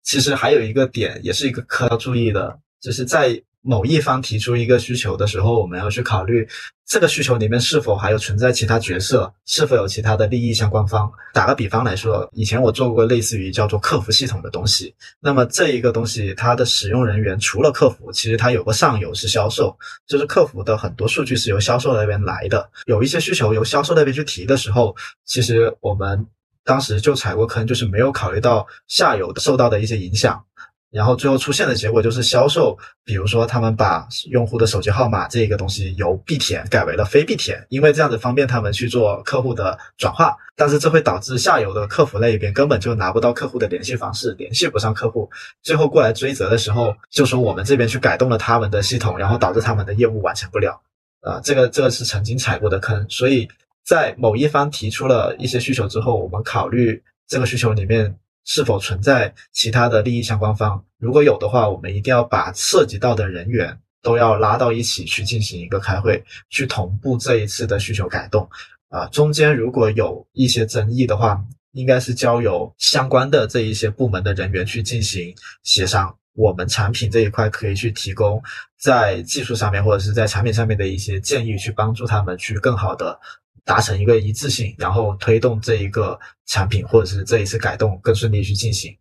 [0.04, 3.42] 其实还有一个点，也是一个可要注意的，就是在。
[3.62, 6.48] 某一方提出一个需求的时候，我们要去考虑
[6.86, 11.10] 这个需求里面是否还有存在其他角色，是否有其他的利益相关方。
[11.34, 14.94] 打个比方来说，以前我做过类似于叫做客服系统的东西。
[15.20, 22.68] 那么这一个东西，它的使用人员除了客服，其实它有个上游是销售，就是客服的很多数据是由销售那边来的。
[22.86, 24.96] 有一些需求由销售那边去提的时候，
[25.26, 26.26] 其实我们
[26.64, 30.42] 当时就踩过坑，就是没有考虑到下游受到的一些影响。
[30.90, 40.36] 然后最后出现的结果就是销售，比如说他们把用户的手机号码这个东西由必填改为了非必填，因为这样子方便他们去做客户的转化。
[40.56, 45.30] 但是这会导致下游的客服那一边根本就拿不到客户的联系方式，联系不上客户，
[45.62, 50.82] 最后过来追责的时候，就说我们这边去改动了他们的系统，然后导致他们的业务完成不了。
[51.22, 53.48] 啊，这个这个是曾经踩过的坑，所以
[53.86, 58.16] 在某一方提出了一些需求之后，我们考虑这个需求里面。
[58.44, 60.84] 是否存在其他的利益相关方？
[60.98, 68.48] 如果有的话，我们一定要把涉及到的人员都要拉到一起去进行一个开会，去同步这一次的需求改动。
[68.88, 76.16] 啊，中间如果有一些争议的话，应该是交由相关的这一些部门的人员去进行协商。
[76.34, 78.42] 我们产品这一块可以去提供
[78.78, 83.20] 在技术上面或者是在产品上面的一些建议，去帮助他们去更好的。
[83.64, 88.96] 达成一个一致性，然后推动这一个产品或者是这一次改动更顺利去进行，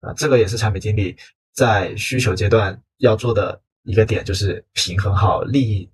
[0.00, 1.16] 啊，这个也是产品经理
[1.54, 5.88] 在需求阶段要做的一个点，就是平衡好利益。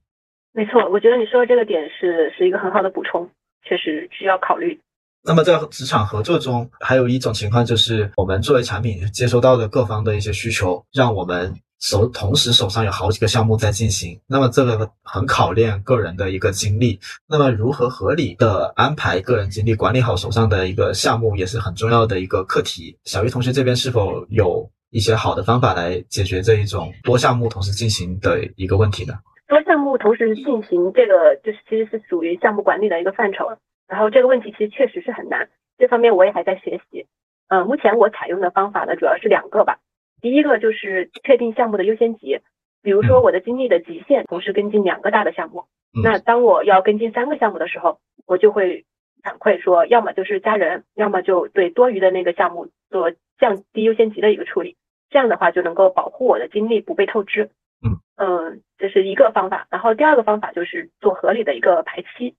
[0.53, 3.29] 没错，我觉得你说的这个点是是一个很好的补充，
[3.63, 4.81] 确实需要考虑。
[5.23, 11.55] 那么在职场合作中，还有一种情况就是，我们作为产品接收到的各方的一些需求，让我们。
[11.81, 16.99] 手同时手上有好几个项目在进行，那么这个很考验个人的一个精力。
[17.29, 22.99] 那么如何合理的安排个人精力，管理好手上的一个项目，也是很重要的一个课题。
[23.05, 29.15] 小玉同学这边是否有一些好的方法来解决这一种多项目同时进行的一个问题呢？
[29.47, 33.45] 多项目同时进行，这个就是其实是属于项目管理的一个范畴。
[33.87, 37.07] 然后这个问题其实确实是很难，这方面我也还在学习。
[37.49, 39.79] 呃，目前我采用的方法呢，主要是两个吧。
[40.21, 42.41] 第一个就是确定项目的优先级，
[42.83, 45.65] 比如说我的精力的极限，同时跟进两个大的项目。
[46.03, 48.85] 那当我要跟进三个项目的时候，我就会
[49.23, 54.77] 反馈说，要么就是加人，要么就对多余的那个项目做降低优先级的一个处理。
[55.09, 57.51] 这样的话就能够保护我的精力不被透支。
[57.83, 59.67] 嗯嗯，这是一个方法。
[59.71, 62.35] 然后第二个方法就是做合理的一个排期，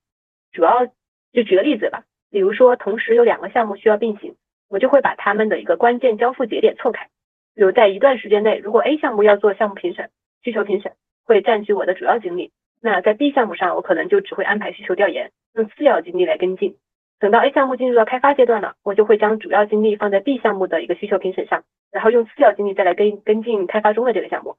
[0.52, 0.86] 主要
[1.32, 4.36] 就举个例子吧，比如说同时有两个项目需要并行，
[4.70, 7.10] 我就会把他们的一个关键交付节点错开。
[7.58, 10.12] 比如在一段时间内，如果 A 项目要做项目评审、
[10.44, 10.92] 需求评审，
[11.26, 16.76] 会占据我的主要精力，那在 B 项目上，我可能就只会安排需求调研，用次要精力来跟进。
[17.20, 24.56] 等到 A 项目进入到开发阶段了，我就会将主要精力放在 B 项目的一个需求评审上，然后用次要精力再来跟跟进开发中的这个项目，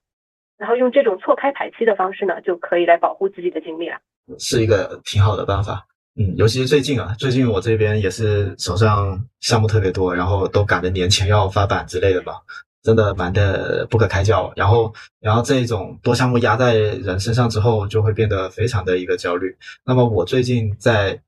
[0.59, 3.99] 然后用这种错开排期的方式呢，就可以来保护自己的精力了。
[4.41, 5.87] 是一个挺好的办法，
[6.19, 12.33] 嗯，尤其是最近啊，最近我这边也是手上项目特别多，然后都赶着年前要发版之类的吧。
[12.83, 19.55] 真的忙得不可开交，然后，然后这种多项目压在人身上之后，就会变得非常的一个焦虑。
[19.85, 21.21] 那么我最近在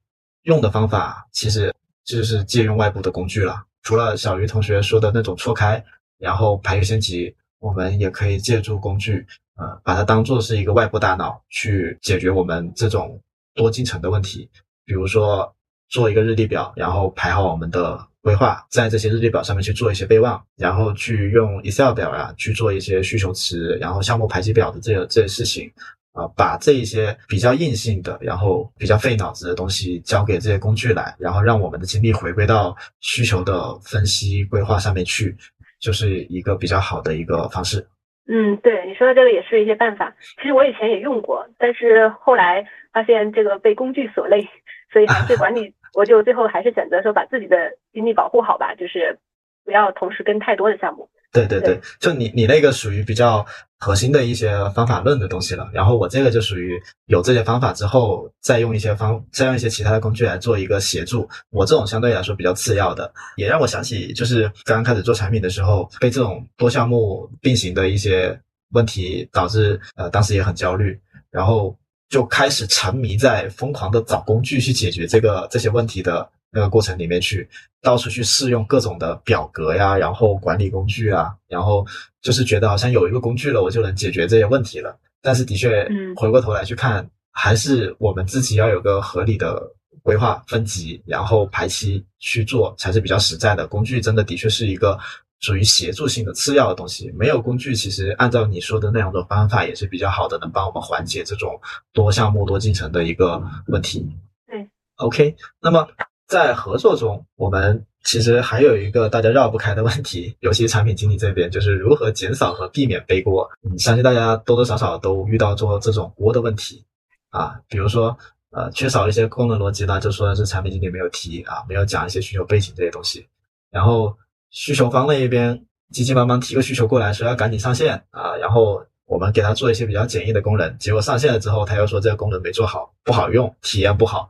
[0.45, 3.65] 用的方法，其实就是借用外部的工具了。
[3.83, 5.85] 除了小鱼同学说的那种错开，
[6.19, 13.21] 然后排优先级，我们也可以借助工具，呃，把它当做是一个外部大脑去解决我们这种
[13.55, 14.49] 多进程的问题。
[14.85, 15.53] 比如说
[15.89, 18.10] 做一个日历表，然后排好我们的。
[18.23, 25.71] 规划在这些日历表上面去做一些备忘，然后去用 Excel 表啊去做一些需求池，然后项目排期表的这个这些事情
[26.13, 35.37] 啊，把这一些比较硬性的，然后比较费脑子的东西交给这些工具来，然后让我们的精力回归到需求的分析规划上面去，
[35.81, 37.87] 就是一个比较好的一个方式。
[38.33, 44.49] 嗯，对你说的这个也是一些办法，其实我以前也用过，但是后来发现这个被工具所累，
[44.93, 45.75] 所以还是管理。
[45.93, 47.57] 我就最后还是选择说把自己的
[47.93, 49.19] 精力保护好吧，就是
[49.65, 51.09] 不要同时跟太多的项目。
[51.33, 53.45] 对对对，就你你那个属于比较
[53.77, 61.29] 核心的一些方法论的东西了，然后我这个就属于有这些方法之后，再用一些方再用一些其他的工具来做一个协助。
[61.51, 68.41] 我这种相对来说比较次要的，也让我想起就是刚刚开始做产品的时候，被这种多项目并行的一些
[68.73, 71.01] 问题导致，呃，当时也很焦虑，
[71.33, 71.77] 然后。
[72.11, 77.49] 就开始沉迷在疯狂的找工具去解决这个这些问题的那个过程里面去，
[77.81, 81.87] 到处去试用各种的表格呀，然后管理工具啊，然后
[82.21, 84.99] 就是觉得好像有一个工具了，我就能解决这些问题了。
[85.23, 89.63] 但是的确，回过头来去看，还是我们自己要有个合理的
[90.03, 93.67] 规划分级，然后排期去做才是比较实在的。
[93.69, 94.99] 工具真的的确是一个。
[95.41, 101.59] 属于协助性的次要的东西，没有工具，其实按照你说的那样的方法也是比较好的，能帮我们缓解这种
[101.95, 104.07] 多项目多进程的一个问题。
[104.47, 105.35] 对，OK。
[105.61, 105.89] 那么
[106.27, 113.51] 在合作中，我们其实还有一个大家绕不开的问题，尤其产品经理这边，就是如何减少和避免背锅。
[113.65, 116.85] 嗯相信大家多多少少都遇到过这种锅的问题
[117.31, 118.15] 啊，比如说
[118.51, 123.27] 呃缺少一些功能逻辑呢，就说是产品经理没有提啊，没有讲一些需求背景这些东西，
[123.71, 124.15] 然后。
[124.51, 134.29] 需求方那一边急急忙忙提个需求过来，说要赶紧上线啊，然后我们给他做一些比较简易的功能，结果上线了之后，他又说这个功能没做好，不好用，体验不好，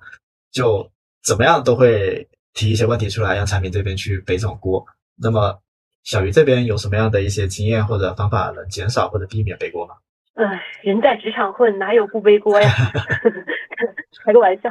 [0.52, 0.90] 就
[1.22, 4.84] 怎么样都会提一些问题出来，让产品这边去背这种锅。
[5.22, 5.58] 那么
[6.04, 9.94] 小鱼这边有什么样的一些经验或者方法能减少或者避免背锅吗？
[10.34, 12.68] 唉，人在职场混，哪有不背锅呀？
[14.24, 14.70] 开个玩笑。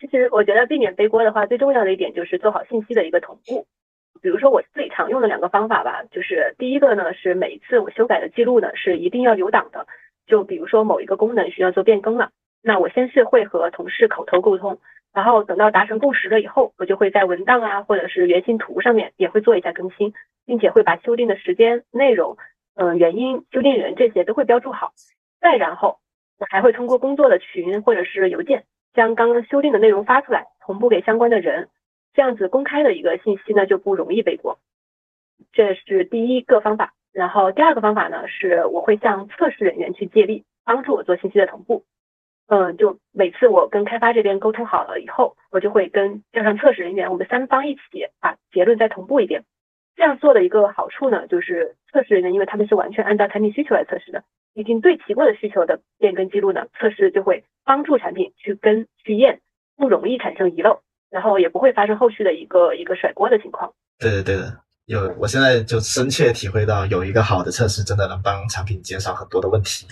[0.00, 3.66] 其实我觉得避免背锅的话，最重要的一点就是做好信息的一个同步。
[4.20, 9.86] 比如说我自己常用的两个方法吧，就是第一个呢是每一次我修改的记录呢是一定要留档的。
[10.26, 12.30] 就比如说某一个功能需要做变更了，
[12.62, 14.78] 那我先是会和同事口头沟通，
[15.14, 20.12] 然后等到达成共识了以后，我就会在文档啊或者是原型图上面也会做一下更新，
[20.44, 22.36] 并且会把修订的时间、内容、
[22.74, 24.92] 嗯原因、修订人这些都会标注好。
[25.40, 25.98] 再然后
[26.38, 28.64] 我还会通过工作的群或者是邮件。
[28.94, 31.68] 将刚刚修订的内容发出来，同步给相关的人，
[32.14, 34.58] 这样子公开的一个信息呢就不容易背锅。
[35.52, 36.94] 这是第一个方法。
[37.10, 41.84] 然后第二个方法呢，是我会向测试人员去借力，帮助我做信息的同步。
[42.46, 49.44] 嗯，就每次我跟开发这边沟通好了以后，我就会跟叫上测试人员，我们三方一起把结论再同步一遍。
[49.96, 54.22] 这样做的一个好处呢，就是测试人员因为他们是完全按照产品需求来测试的。
[54.54, 59.40] 已经对齐过的需求的变更记录呢，测试就会帮助产品去跟去验，
[59.76, 63.72] 不容易产生遗漏，然后也不会发生后续的一个一个甩锅的情况。
[63.98, 69.86] 对的，对的，有我现在就深切体会到，有一个好的测试真的能帮产品减少很多的问题。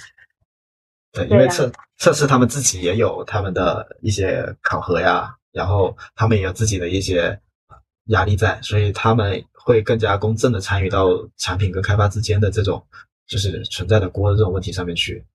[1.13, 7.41] 对，因为测测试他们自己也有他们的一些考核呀，然后他们也有自己的一些
[8.07, 12.87] 压力在，所以他们会更加公正的参与到产品跟开发之间的这种。
[13.29, 15.27] 就是存在的锅的这种问题上面去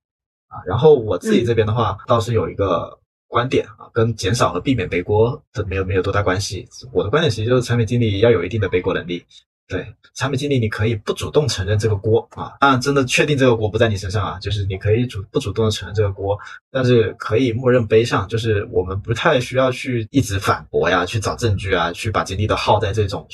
[0.48, 2.98] 啊，然后我自己这边的话倒是有一个
[3.32, 6.68] 观点啊，跟减少和避免背锅这没有没有多大关系。
[6.92, 9.26] 我的观点其实就是产品经理要有一定的背锅能力。
[9.70, 16.38] 对，产品经理你可以不主动承认这个锅啊，当然真的确定这个锅不在你身上啊，就是你可以主不主动的承认这个锅，
[16.70, 23.26] 但是可以默认背上，就是我们不太需要去一直反驳呀，去找证据啊，去把精力都耗在这种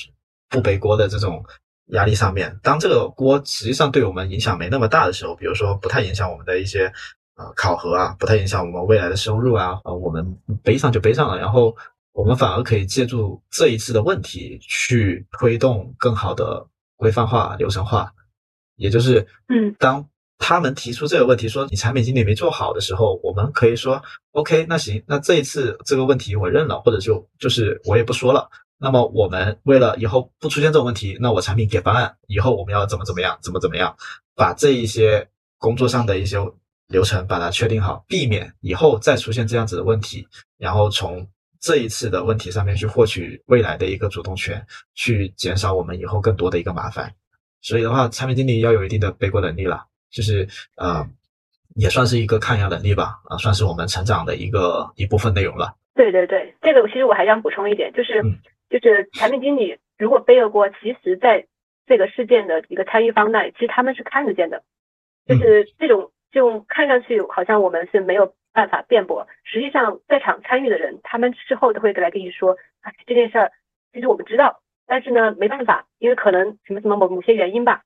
[0.48, 1.44] 不背锅的这种。
[1.92, 6.92] 压力上面，当这个锅实际上对我们影响没那么大的时候，比如说不太影响我们的一些
[7.38, 11.76] 呃考核啊，不太影响我们未来的收入啊，呃，我们背上就背上了，然后
[12.12, 18.12] 我们反而可以借助这一次的问题去推动更好的规范化、流程化，
[18.76, 20.04] 也就是，嗯，当
[20.40, 28.50] 他们提出这个问题说你产品经理没做好的时候，我们可以说 OK，那行，那这一次这个问题我认了，或者就就是我也不说了。
[28.80, 33.96] 那么我们为了以后不出现这种问题，那我产品给方案，以后我们要怎么怎么样，怎么怎么样，
[34.36, 36.38] 把这一些工作上的一些
[36.88, 41.28] 流程把它确定好，避免以后再出现这样子的问题，然后从
[41.60, 47.14] 这一次的问题上面去获取未来的一个主动权，去减少我们以后更多的一个麻烦。
[47.62, 51.08] 所以的话，产品经理要有一定的背锅能力了，就是呃，
[51.76, 55.76] 也算是一个抗压能力吧，啊，算是我们成长的一个一部分内容了。
[55.96, 58.24] 对对对，这个其实我还想补充一点，就是。
[58.70, 61.48] 就是产品经理如果背了锅，其实在
[61.86, 64.62] 这个事件的一个参与方那里，其实他们是看得见的。
[65.26, 73.52] 就是这种这种看上去好像我们是没有办法辩驳，实际上在场参与的人，他们事后都会来跟你说，哎，这件事儿
[73.92, 77.82] 其实我们知道，但是呢没办法，因为可能什么什么某某些原因吧，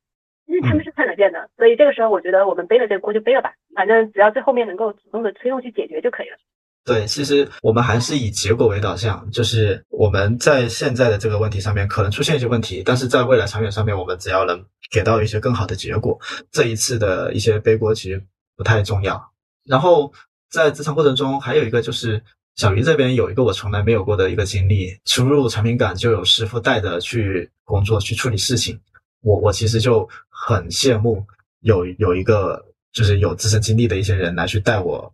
[0.48, 6.36] 因为他们是看得见的，所以这个时候我觉得我们背了这个锅就背了吧，反正只要最后面能够主动的推动去解决就可以了。
[6.84, 16.20] 对，其实我们还是以结果为导向，就是我们在现在的这个问题上面可能出现一些问题，但是在未来长远上面，我们只要能给到一些更好的结果，
[16.52, 18.20] 这一次的一些背锅其实
[18.62, 19.32] 不太重要。
[19.66, 20.14] 然后
[20.52, 22.22] 在职场过程中，还有一个就是
[22.58, 28.80] 小鱼这边有一个我从来没有过的一个经历，初入产品岗就有师傅带着去工作去处理事情，
[29.24, 31.26] 我我其实就很羡慕
[31.62, 35.12] 有有一个就是有自身经历的一些人来去带我。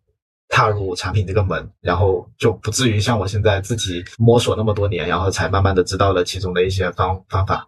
[0.50, 7.68] 踏入产品这个门，然后就不至于像我现在自己摸索那么多年，然后才慢慢的知道了其中的一些方方法。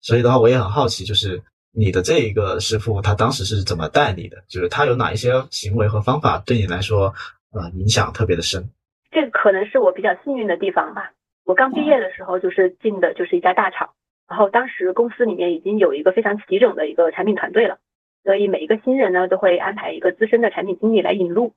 [0.00, 4.42] 所以的话，我也很好奇，就是你的这一个师傅，他当时是怎么带你的？
[4.48, 7.14] 就是他有哪一些行为和方法对你来说，
[7.52, 8.70] 呃，影响特别的深？
[9.10, 11.12] 这可能是我比较幸运的地方吧。
[11.44, 13.90] 我刚毕业的时候，就是进的就是一家大厂，
[14.28, 17.78] 然后当时公司里面已经有一个非常齐整的一个产品团队了，
[18.24, 21.54] 所以每一个新人呢，都会安排一个资深的产品经理来引路。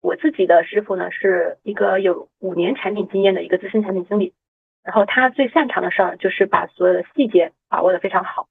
[0.00, 4.34] 我自己的师傅呢，是一个有五年产品经验的一个资深产品经理，
[4.82, 8.48] 然后他最擅长的事儿就是把所有的细节把握的非常好，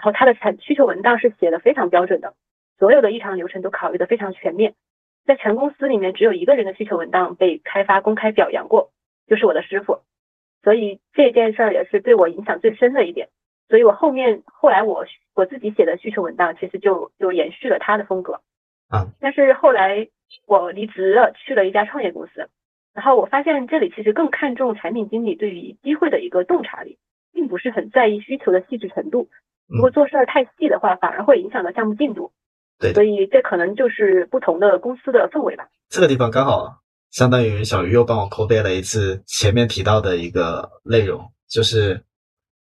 [0.00, 2.32] 然后他的产需求文档是写的非常标准的，
[2.78, 4.72] 所有的异常流程都考虑的非常全面，
[5.26, 8.92] 在全公司里面只有一个人的需求文档被开发公开表扬过，
[9.26, 10.00] 就是我的师傅，
[10.62, 13.28] 所以这件事儿也是对我影响最深的一点，
[13.68, 18.40] 所以我后面后来我我自己写的需求文档其实就就延续了他的风格。
[18.88, 20.08] 啊，但是后来
[20.46, 22.48] 我离职了，去了一家创业公司，
[22.94, 26.96] 然后我发现这里其实更看重产品经理对于机会的一个洞察力，
[27.34, 29.28] 并不是很在意需求的细致程度。
[29.70, 32.32] 如果做事儿太细的话，反而会影响到项目进度。
[32.78, 35.68] 对，所以这可能就是不同的公司的氛围吧。
[35.88, 42.02] 这个地方刚好相当于小鱼又帮我扣背了一次前面提到的一个内容，就是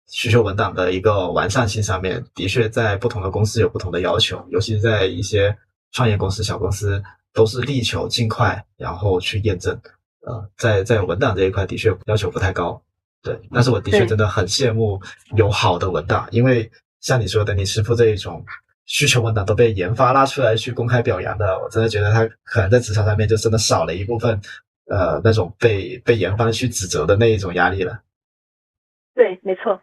[0.08, 5.56] 需求文档的一个完善性上面，的确在不同的公司有不同的要求，尤其是在一些
[5.92, 7.02] 创业公司、小公司，
[7.34, 9.80] 都是力求尽快，然后去验证。
[10.26, 12.82] 呃，在在文档这一块的确要求不太高，
[13.24, 13.40] 对。
[13.52, 15.02] 但是我的确真的很羡慕
[15.36, 16.70] 有好的文档，因为
[17.00, 18.46] 像你说的，你师傅这一种。
[18.86, 24.42] 需求文档都被研发拉出来去公开表扬的，我真的觉得他可能在职场上面就真的少了一部分，
[24.88, 28.02] 呃，那种被被研发去指责的那一种压力了。
[29.16, 29.82] 对，没错，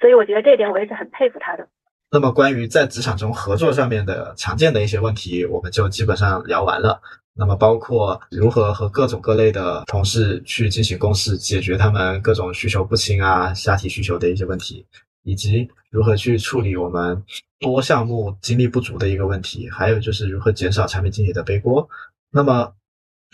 [0.00, 1.68] 所以我觉得这一点我也是很佩服他的。
[2.10, 7.02] 那么关于在职场中合作上面的常见的一些问题，我们就基本上聊完了。
[7.40, 14.86] 那么包括如何和各种各类的同事去进行共事，解决他们各种需求不清啊、下体需求的一些问题。
[15.22, 17.22] 以及如何去处理我们
[17.58, 21.86] 多项目精力不足的一个问题，还有就是如何减少产品经理的背锅。
[22.30, 22.72] 那么，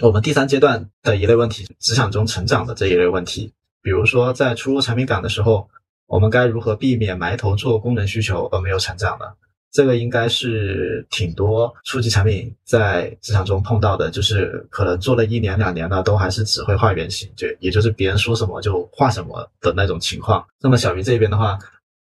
[0.02, 3.52] 我们第三阶段的一类问题，职场中成长的这一类问题，
[3.82, 5.68] 比如说在初入产品岗的时候，
[6.08, 9.26] 我们该如何避免埋头做功能需求而没有成长呢？
[9.76, 20.46] 这个应该是挺多初级产品在职场中碰到的，就是可能做了一年两年了，都还是只会画原型，就也就是别人说什么就画什么的那种情况。
[20.62, 21.58] 那么小鱼这边的话。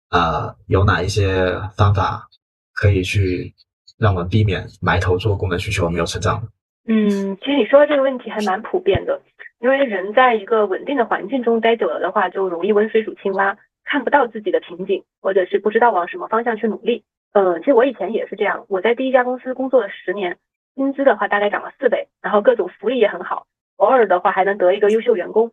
[0.10, 2.30] 啊，有哪一些方法
[2.74, 3.54] 可以去
[3.98, 6.48] 让我们避免埋头做功能需求没有成长？
[6.88, 9.20] 嗯，其实你说的这个问题还蛮普遍的，
[9.60, 17.04] 因为人在一个稳定的环境中待久了的话，就容易温水煮青蛙，看不到自己的瓶颈，或者是不知道往什么方向去努力。
[17.36, 20.38] 嗯，其实我以前也是这样，我在第一家公司工作了十年，
[20.74, 25.52] 薪资的话大概涨了四倍，然后各种福利也很好，偶尔的话还能得一个优秀员工，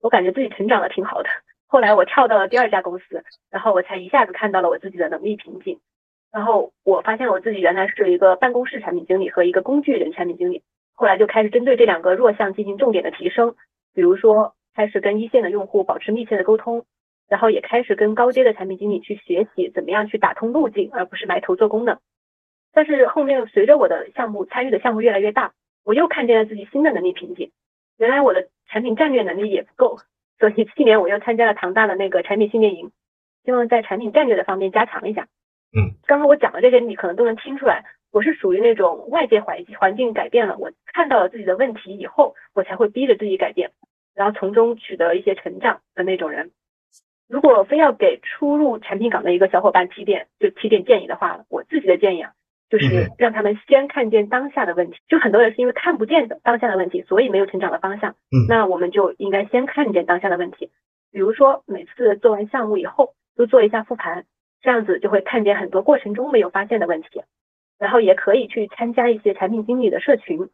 [0.00, 1.28] 我感觉自己成长的挺好的。
[1.66, 5.80] 后来我跳到了第二家公司，然后我才一下子看到了我自己的能力瓶颈。
[6.30, 10.62] 然后我发现我自己原来是一个办公室产品经理和一个工具人产品经理。
[10.92, 13.56] 后来就开始针对这两个弱项进行重点的提升，
[13.92, 16.84] 比如说开始跟一线的用户保持密切的沟通，
[17.28, 21.98] 然后也开始跟高阶的产品经理去学习怎么样去打通路径，而不是埋头做功能。
[22.72, 25.52] 但是后面随着我的项目参与的项目越来越大，
[25.84, 27.50] 我又看见了自己新的能力瓶颈。
[27.98, 29.98] 原来我的产品战略能力也不够。
[30.40, 32.90] 所以去年我又参加了唐大的那个产品训练营，
[33.44, 35.28] 希望在产品战略的方面加强一下。
[35.76, 43.70] 嗯，刚刚我讲的这些你可能都能听出来，我是属于那种外界环境环境改变了，我看到了自己的问题以后，我才会逼着自己改变，
[44.12, 46.50] 然后从中取得一些成长的那种人。
[47.34, 52.30] 如果非要给初入产品岗的一个小伙伴提点，就提点建议的话，我自己的建议啊。
[52.70, 58.12] 就是让他们先看见当下的问题，就很多人是因为看不见的当下的问题，所以没有成长的方向。
[58.12, 60.70] 嗯，那我们就应该先看见当下的问题，
[61.10, 64.26] 比如说每次做完项目以后，都做一下复盘，
[64.62, 67.08] 这样子就会看见很多过程中没有发现的问题。
[67.80, 70.48] 然后也可以去参加一些产品经理的社群，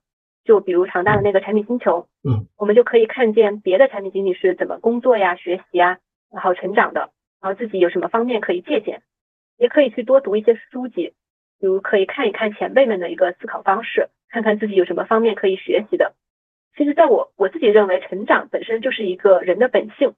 [0.44, 5.98] 就比如长大的那个产品星球，嗯，我们就可以看见别的产品经理是怎么工作呀、学习呀，
[6.32, 7.10] 然后成长的，
[7.40, 9.02] 然后自己有什么方面可以借鉴，
[9.56, 11.14] 也可以去多读一些书籍。
[11.58, 16.14] 比如可以看一看前辈们的一个思考方式，看看自己有什么方面可以学习的。
[16.74, 20.14] 其实，在我我自己认为，成长本身就是一个人的本性。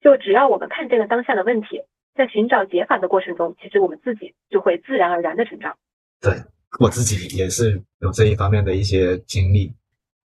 [0.00, 1.82] 就只要我们看见了当下的问题，
[2.14, 5.76] 在寻找解法的过程中，其实我们自己就会自然而然的成长。
[6.20, 6.32] 对
[6.78, 9.72] 我自己也是有这一方面的一些经历，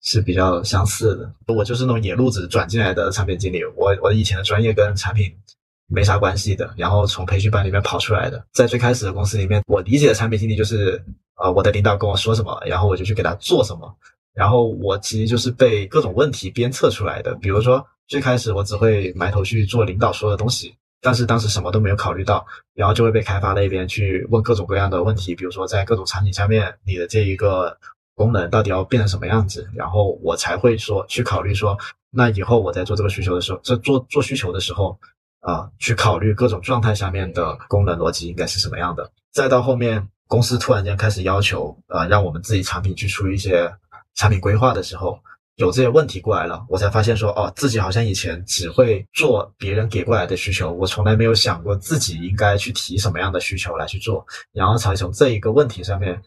[0.05, 1.53] 是比较相似的。
[1.53, 5.29] 我就是那种野路子转进来的产品经理，我我以前的专业跟产品。
[5.87, 10.99] 没啥关系的，然后从培训班里面跑出来的，在最开始的公司里面，我理解的产品经理就是，
[11.35, 13.95] 呃，我的领导跟我说什么，然后我就去给他做什么，
[14.33, 17.35] 然后我其实就是被各种问题鞭策出来的。
[17.35, 22.43] 比如说最开始我只会埋头去做领导说的东西，但是当时什么都没有考虑到，
[22.73, 27.77] 然后就会被开发那边去问各种各样的问题，比如说在各种场景下面，你的这一个
[28.15, 31.77] 功能到底要变成什么样子，然后我才会说去考虑说，
[32.09, 34.97] 那以后我在做这个需求的时候，这做做需求的时候。
[35.47, 39.11] 啊，去考虑各种状态下面的功能逻辑应该是什么样的。
[39.31, 43.71] 再到后面，公司突然间开始要求，呃，让我们自己产品去出一些
[44.15, 45.19] 产品规划的时候，
[45.57, 56.19] 有这些问题过来了，我才发现说，哦，自己好像以前只会做别人给过来的需求，我从来没有想过自己应该去提什么样的需求来去做，然后才从这一个问题上面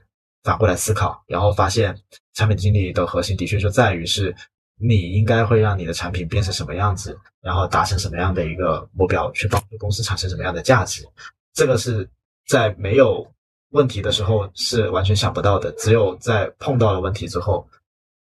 [0.45, 1.97] 反过来思考，然后发现
[2.35, 4.35] 产品经理的核心的确就在于是
[4.81, 11.05] 你应该会让你的产品变成什么样子，然后达成什么样的一个目标，去帮助公司产生什么样的价值。
[11.53, 12.09] 这个是
[12.47, 13.27] 在没有
[13.71, 17.69] 问题的时候是完全想不到的，只有在碰到了问题之后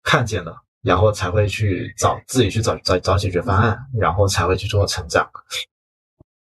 [0.04, 5.30] 看见了，然后才会去找自己去找找找解决方案，然后才会去做成长。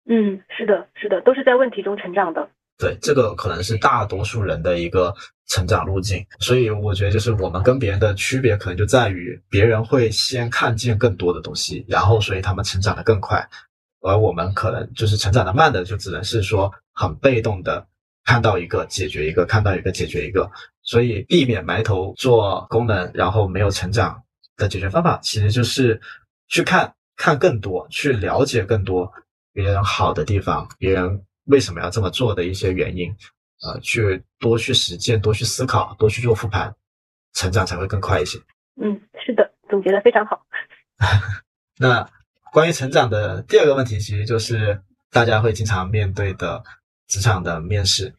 [0.08, 2.48] 嗯，是的，是的，都是在问题中成长的。
[2.78, 5.14] 对，这个可能是大多数人的一个
[5.48, 13.48] 成长路径，所以我觉得就是我们跟别人的区别，可能就在于别人会先看见更多的东西，然后所以他们成长的更快，
[14.00, 17.86] 而我们可能就是成长的慢的，就只能是说很被动的
[18.24, 20.50] 看到一个解决一个，看到一个解决一个，
[20.82, 24.22] 所以避免埋头做功能，然后没有成长
[24.56, 26.00] 的解决方法，其实就是
[26.48, 29.12] 去看看更多，去了解更多
[29.52, 31.22] 别人好的地方，别人。
[31.46, 33.14] 为什么要这么做的一些原因，
[33.62, 36.74] 呃，去多去实践，多去思考，多去做复盘，
[37.32, 38.38] 成长才会更快一些。
[38.80, 40.44] 嗯，是的，总结的非常好。
[41.78, 42.08] 那
[42.52, 44.80] 关于成长的第二个问题，其实就是
[45.10, 46.62] 大家会经常面对的
[47.06, 48.14] 职场的面试。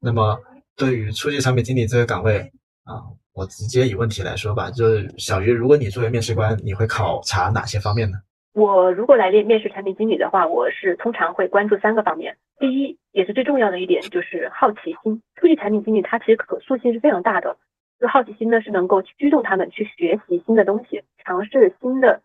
[0.00, 0.40] 那么，
[0.76, 2.52] 对于初级产品经理这个岗位
[2.84, 8.18] 啊，我直接以问题来说吧，就是小鱼，如果你作为面试官，你会考察哪些方面呢？
[8.52, 12.36] 我如果来面面试产品经理的话，我是通常会关注三个方面。
[12.58, 15.22] 第一，也是最重要的一点，就是好奇心。
[15.36, 17.56] 初级产品经理他其实可塑性是非常大的，
[18.00, 22.22] 这好奇心呢是能够驱动他们去学习新的东西，尝试新的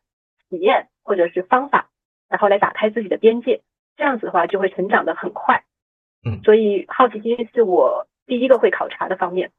[0.49, 1.89] 体验或者是方法，
[2.27, 3.61] 然后来打开自己的边界。
[3.95, 5.63] 这样子的话就会成长的很快。
[6.25, 9.51] 嗯，所以好奇心是我第一个会考察的方面。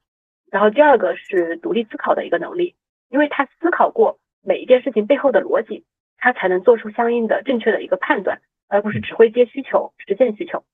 [0.50, 2.74] 然后第二个是独立思考的一个能力，
[3.08, 5.84] 因为他思考过每一件事情背后的逻辑。
[6.18, 10.64] 他才能做出相应的正确的一个判断，而不是只会接需求、实现需求。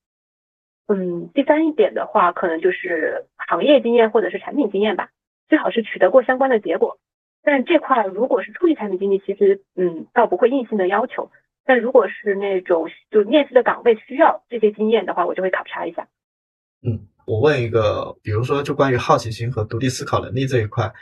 [0.89, 5.11] 嗯，第三一点的话，可能就是行业经验或者是产品经验吧，
[5.49, 6.99] 最好是取得过相关的结果。
[7.43, 11.31] 但这块如果是初级产品经理，其实嗯，倒不会硬性的要求。
[11.65, 16.09] 但如果是那种就面试的岗位需要这些经验的话，我就会考察一下。
[16.85, 20.93] 嗯，我问一个，比如说就关于好奇心和独立思考能力这一块。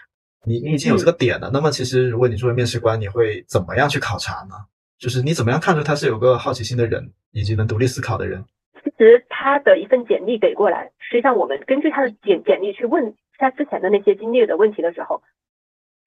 [0.45, 4.55] 你你已经有这个点了，那么其实如果你作为面试官，你会怎么样去考察呢？
[4.99, 8.45] 就是你怎么样看出他是有个好奇心的人，以及能独立思考的人？
[8.83, 15.23] 其实他的一份简历给过来，实际上我们根据他的简简历去问他之前的那些经历的问题的时候，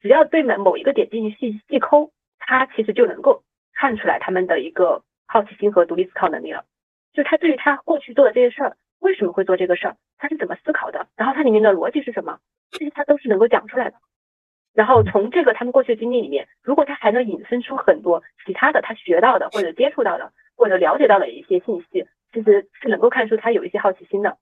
[0.01, 6.65] 只要对某某一个点进行细细抠，他其实就能够看出来他们的一个好奇心和独立思考能力了。
[7.13, 12.39] 就他对于他过去做的这些事儿，为什么会做这个事儿，他是怎么思考的，然后它里面的逻辑是什么，
[12.71, 13.95] 这些他都是能够讲出来的。
[14.74, 24.38] 然后从这个他们过去的经历里面，如果他还能引申出很多其他的他学到的或者接触到的或者了解到的一些信息，其实是能够看出他有一些好奇心的。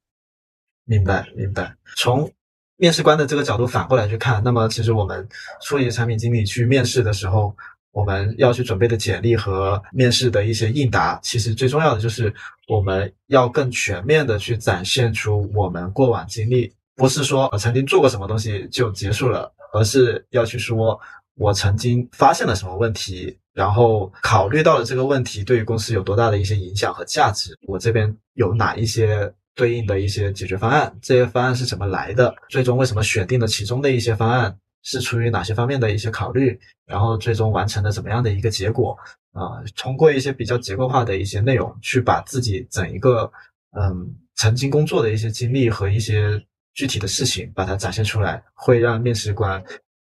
[0.86, 1.76] 明白，明白。
[1.98, 2.32] 从
[2.78, 5.28] 面试官的这个角度反过来去看，那么其实我们
[5.62, 7.56] 初级产品经理去面试的时候，
[7.92, 12.34] 我们要去准备的简历和面试的一些应答，其实最重要的就是
[12.68, 19.52] 我们要更全面的去展现出我们过往经历，不是说我曾经做过什么东西就结束了。
[19.74, 21.00] 而是要去说，
[21.36, 38.98] 我曾经发现了什么问题，然后考虑到了这个问题对于公司有多大的一些影响和价值，我这边有哪一些对应的一些解决方案，这些方案是怎么来的，最终为什么选定了其中的一些方案，是出于哪些方面的一些考虑，然后最终完成了怎么样的一个结果
[39.32, 39.64] 啊？
[39.78, 43.32] 通过一些比较结构化的一些内容，去把自己整一个
[43.80, 46.46] 嗯曾经工作的一些经历和一些。
[46.74, 49.62] 具体的事情把它展现出来，会让面试官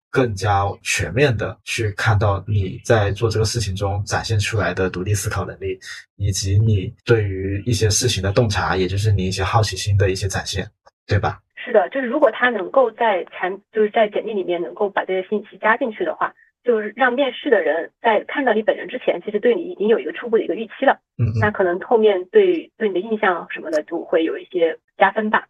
[0.09, 5.77] 更加全面的去看到你在做这个事情中展现出来的独立思考能力，
[6.15, 10.65] 以及你对于一些事情的洞察，也就是你一些好奇心的一些展现，
[11.05, 11.39] 对吧？
[11.55, 20.99] 是的，就是如果他能够在产就是在简历里面能够把这些信息加进去的话，就是让面试的人在看到你本人之前，其实对你已经有一个初步的一个预期了。
[21.17, 25.47] 嗯，那可能后面对对你的印象什么的就会有一些加分吧。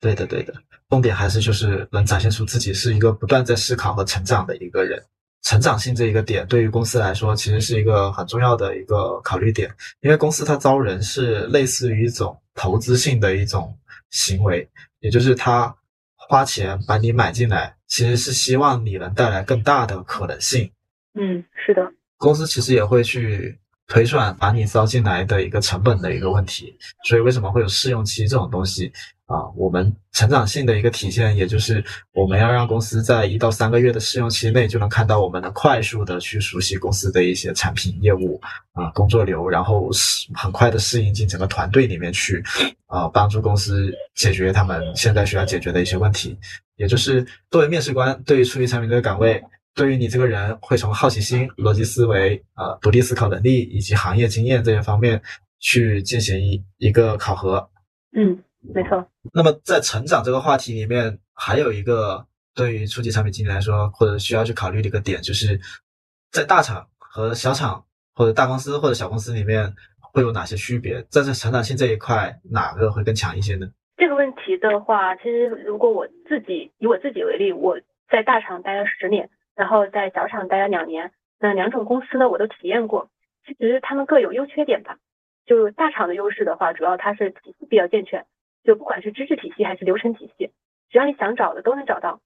[0.00, 0.54] 对的，对的，
[0.88, 5.02] 重点还是就是能展现出自己是一个不断在思考和成长的一个人。
[5.42, 9.70] 成长性这一个点，对于公司来说，其实是一个很重要的一个考虑点。
[10.00, 13.74] 因为公司它招人是类似于一种投资性的一种
[14.10, 15.74] 行为，也就是他
[16.14, 20.70] 花钱把你买进来，其实是希望你能带来更大的可能性。
[21.18, 21.90] 嗯，是的。
[22.18, 23.58] 公司其实也会去
[23.90, 26.74] 推算把你招进来的一个成本的一个问题。
[27.06, 28.90] 所以为什么会有试用期这种东西？
[29.26, 38.40] 啊，我们成长性的一个体现，也就是我们要让公司在一到三个月的试用期内，就能看到我们能快速的去熟悉公司的一些产品业务
[38.72, 39.88] 啊工作流，然后
[40.34, 42.42] 很快的适应进整个团队里面去，
[42.86, 46.36] 啊，帮助公司解决他们现在需要解决的一些问题。
[46.74, 49.40] 也就是作为面试官，对于初级产品这个岗位，
[49.74, 55.22] 对于你这个人会从好奇心、逻辑思维、呃独立思考能力以及行业经验这些方面
[55.58, 57.70] 去进行一一个考核。
[58.12, 58.42] 嗯，
[58.74, 59.06] 没错。
[59.32, 65.60] 那么在成长这个话题里面，还有一个对于初级产品经理来说，或者需要去考虑的一个点，就是
[66.32, 71.00] 在大厂和小厂或者大公司或者小公司里面会有哪些区别？
[71.08, 73.70] 在这成长性这一块，哪个会更强一些呢？
[73.96, 77.78] 这个问题的话，其实如果我自己以我自己为例，我
[78.10, 79.28] 在大厂待了十年，
[79.60, 83.10] 然后在小厂待了两年，那两种公司呢我都体验过，
[83.44, 84.96] 其实他们各有优缺点吧。
[85.44, 88.24] 就大厂的优势的话，主要它是体系比较健全，
[88.64, 90.50] 就不管是知识体系还是流程体系，
[90.88, 92.22] 只要你想找的都能找到。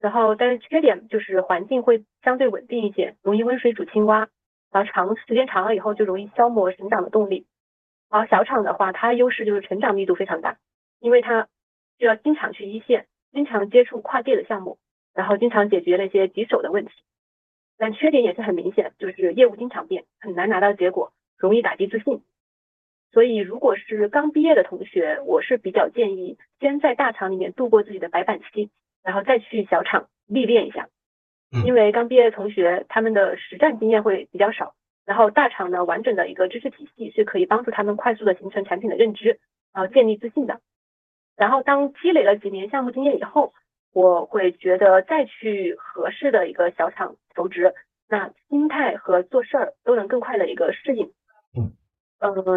[0.00, 4.28] 然后，但是缺点就是环境会相对稳定一些，容易温水煮青蛙，
[4.72, 7.46] 然后长时间长了以后就容易消磨成长的动力。
[8.10, 10.56] 然后小厂的话，它优势就是成长密度非常大，
[10.98, 11.46] 因为它
[11.96, 14.78] 就要经常去一线，经常接触跨界的项目，
[15.14, 16.92] 然后经常解决那些棘手的问题。
[17.78, 22.22] 但缺点也是很明显，就是业务经常变，很难拿到结果，容易打击自信。
[23.10, 28.70] 所以，如果是刚毕业的同学，我是比较建议先在大厂里面度过自己的白板期，
[29.02, 30.88] 然后再去小厂历练一下。
[31.66, 39.38] 因为刚毕业的同学，他们的实战经验会比较少，然后大厂的完整的一个知识体系是可以帮助他们快速的形成产品的认知，
[39.74, 40.60] 然后建立自信的。
[41.36, 43.52] 然后当积累了几年项目经验以后，
[43.92, 47.74] 我会觉得再去合适的一个小厂求职，
[48.08, 51.12] 那心态和做事儿都能更快的一个适应。
[51.56, 51.72] 嗯，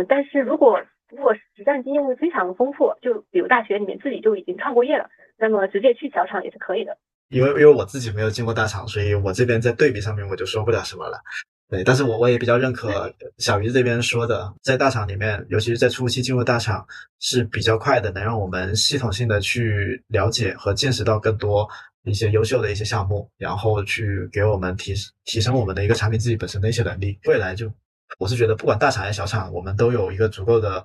[0.08, 6.98] 但是如果如果实战经验非常丰富，就比如大学里面自己就已经创过业了，那么直接去小厂也是可以的。
[7.30, 11.18] 因为因为我自己没有进过大厂，所以我这边在对比上面我就说不了什么了。
[11.68, 16.86] 对，但是我我也比较认可小鱼这边说的，在大厂里面，尤其是在初期进入大厂
[17.20, 21.68] 是比较快的，能让我们系统性的去了解和见识到更多
[22.04, 24.94] 一些优秀的一些项目，然后去给我们提
[25.24, 27.72] 提升我们的一个产品自己本身的一些能力，未来就。
[28.20, 30.82] 我是觉得，不管大厂还是小厂，我们都有一个足够的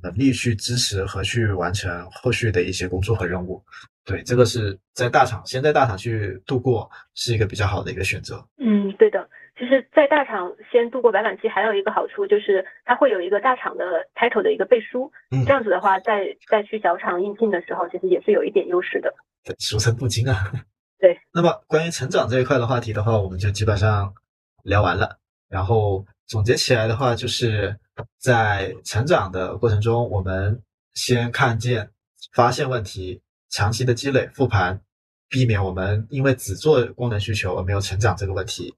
[0.00, 3.62] 能力去支持和去完成后续的一些工作和任务。
[4.04, 8.36] 对，这个是在大厂，先在大厂去度过，是一个比较好的一个选择。
[8.58, 9.18] 嗯，对的。
[9.94, 13.84] 在大厂先度过白板期，还有一个好处就是，它会有一个大厂的
[14.14, 15.12] title 的一个背书。
[15.30, 19.14] 嗯，这样子的话，在再去小厂应聘的时候，其实也是有一点优势的。
[19.58, 20.52] 俗称镀金啊。
[20.98, 21.18] 对。
[21.32, 24.12] 那么，关于成长这一块的话题的话，我们就基本上
[24.64, 25.18] 聊完了。
[25.48, 26.04] 然后。
[26.26, 27.76] 总结起来的话，就是
[28.18, 30.58] 在成长的过程中，我们
[30.94, 31.90] 先看见、
[32.32, 33.20] 发现问题，
[33.50, 34.80] 长期的积累、复盘，
[35.28, 38.74] 避免我们因为只做功能需求而没有成长这个问题。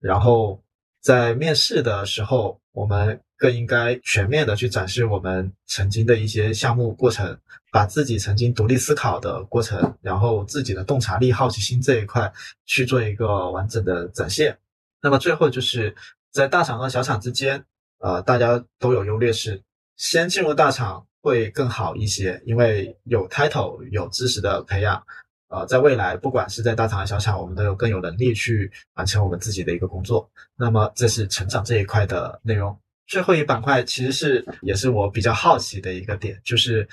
[0.00, 0.62] 然后
[1.00, 7.38] 在面试的时候，我们更应该全面的去展示我们曾经的一些项目过程，
[7.70, 12.32] 把自己曾经独立思考的过程，然后自己的洞察力、好奇心这一块
[12.64, 14.56] 去做一个完整的展现。
[15.00, 15.94] 那么最后就是。
[16.32, 17.64] 在大厂和小厂之间，
[17.98, 19.62] 呃，大家都有优劣势。
[19.96, 25.02] 先进入大厂会更好一些，因为有 title，有知识的培养。
[25.48, 30.28] 呃，在未来，不管是在大厂还是小厂，我们都有更有能力去完成我们自己的一个工作。
[30.56, 32.78] 那么，这是成长这一块的内容。
[33.06, 36.88] 最后一板块其实是也是我比较好奇的一个点，就是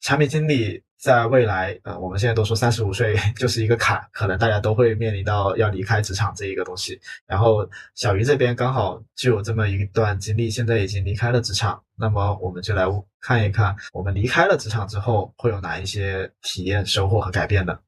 [0.00, 0.82] 产品经理。
[1.06, 6.98] 在未来，呃，我们现在都说三十五岁 就是一个坎，可能大家都会面临到要离开职场这一个东西。
[7.28, 11.80] 然后小鱼这边刚好就有这么一段经历，现在已经离开了职场。
[11.96, 12.86] 那么我们就来
[13.20, 17.78] 看一看，我们离开了职场之后会有哪一些体验、收获和改变呢？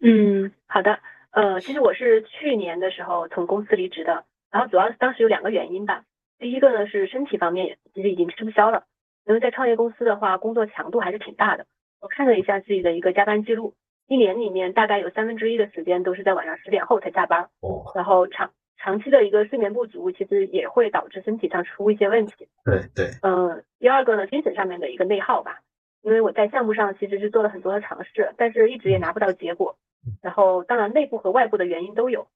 [0.00, 0.98] 嗯，好的。
[1.32, 6.04] 呃，其实我是去年的时候从公司离职的，然后主要当时有两个原因吧。
[6.38, 8.84] 第一个呢是身体方面，其实已经吃不消了。
[9.28, 11.66] 因为在创业公司的话，工作强度还是挺大的。
[12.00, 13.74] 我看了一下自己的一个加班记录，
[14.06, 17.42] 一年里面大概有三分之一的时间都是在晚上十点后才下班。
[17.60, 17.84] 哦。
[17.94, 22.48] 然后长长期的一个睡眠不足，其实也会导致身体上出一些问题。
[22.64, 23.10] 对对。
[23.22, 25.60] 嗯，第二个呢，精神上面的一个内耗吧。
[26.00, 29.76] 因为我在项目上其实是做了很多的尝试，但是一直也拿不到结果。
[30.22, 32.28] 然后当然内部和外部的原因都有。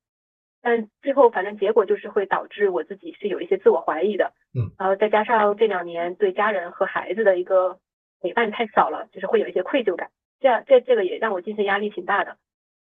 [0.62, 7.78] 但最后，反正结果就是会导致我自己是有一些自我怀疑的，嗯，然后再加上这两年对家人和孩子的一个
[8.20, 10.10] 陪伴太少了，就是会有一些愧疚感，
[10.40, 12.36] 这样这这个也让我精神压力挺大的，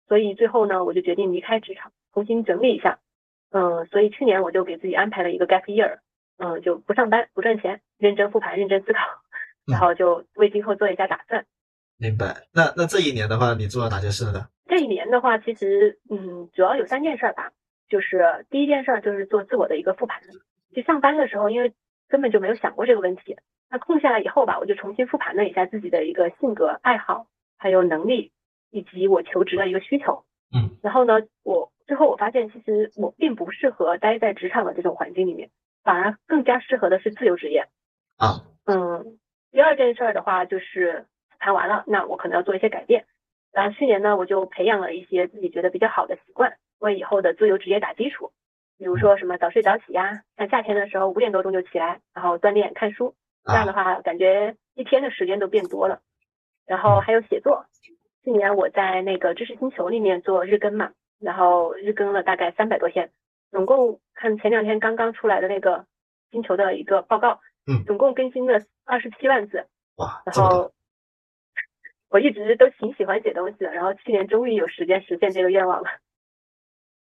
[0.06, 3.00] 所以最后呢，我就决定离开职场，重新整理一下，
[3.50, 5.98] 嗯，所以去年我就给自己安排了一个 gap year，
[6.38, 9.00] 嗯，就不上班不赚钱，认真复盘，认真思考，
[9.66, 11.44] 然后就为今后做一下打算。
[11.98, 12.46] 明白。
[12.54, 14.46] 那那这一年的话，你做了哪些事呢？
[14.66, 17.50] 这一年的话，其实嗯，主要有三件事吧。
[17.92, 20.22] 就是第一件事就是做自我的一个复盘。
[20.74, 21.74] 就上班的时候，因为
[22.08, 23.36] 根本就没有想过这个问题。
[23.70, 27.26] 那空下来以后吧，我就重新复盘了一下自己的一个性格、爱好，
[27.58, 28.32] 还有能力，
[28.70, 30.24] 以及我求职的一个需求。
[30.54, 35.50] 嗯，然后呢，我最后我发现，其实我并不适合待在职场的这种环境里面，
[35.84, 37.68] 反而更加适合的是自由职业。
[38.16, 39.18] 啊，嗯，
[39.50, 41.04] 第二件事儿的话就是
[41.38, 43.04] 谈完了，那我可能要做一些改变。
[43.52, 48.32] 然后去年呢，我就培养了一些自己觉得比较好的习惯，为以后的自由职业打基础。
[48.78, 53.14] 比如说什么早睡早起呀，像夏天的时候五点多钟就起来，然后锻炼看书，
[53.44, 56.00] 这样的话感觉一天的时间都变多了。
[56.66, 57.66] 然后还有写作，
[58.24, 63.12] 去年我在那个知识星球里面做日更嘛，然后日更了大概三百多天，
[63.52, 65.86] 总共看前两天刚刚出来的那个
[66.32, 69.66] 星球的一个报告，嗯，总共更新了二十七万字。
[69.96, 70.72] 哇，然后
[72.10, 75.88] 我一直都挺喜欢写东西的，然后去年终于有时间实现这个愿望了。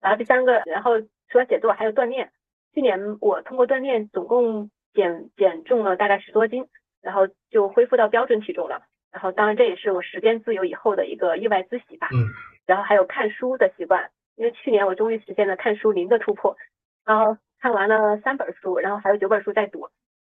[0.01, 2.30] 然后第三个，然后除了写作还有锻炼，
[2.74, 6.66] 去年我通过锻炼总共减减重了大概十多斤，
[7.03, 8.82] 然后就恢复到标准体重了。
[9.11, 12.09] 然后当然这也是我时间自由以后的一个意外之喜吧。
[12.12, 12.28] 嗯。
[12.66, 16.57] 然后还有看书的习惯，因为去年我终于实现了看书零的突破，
[17.05, 19.88] 然后看完了三本书，然后还有九本书在读。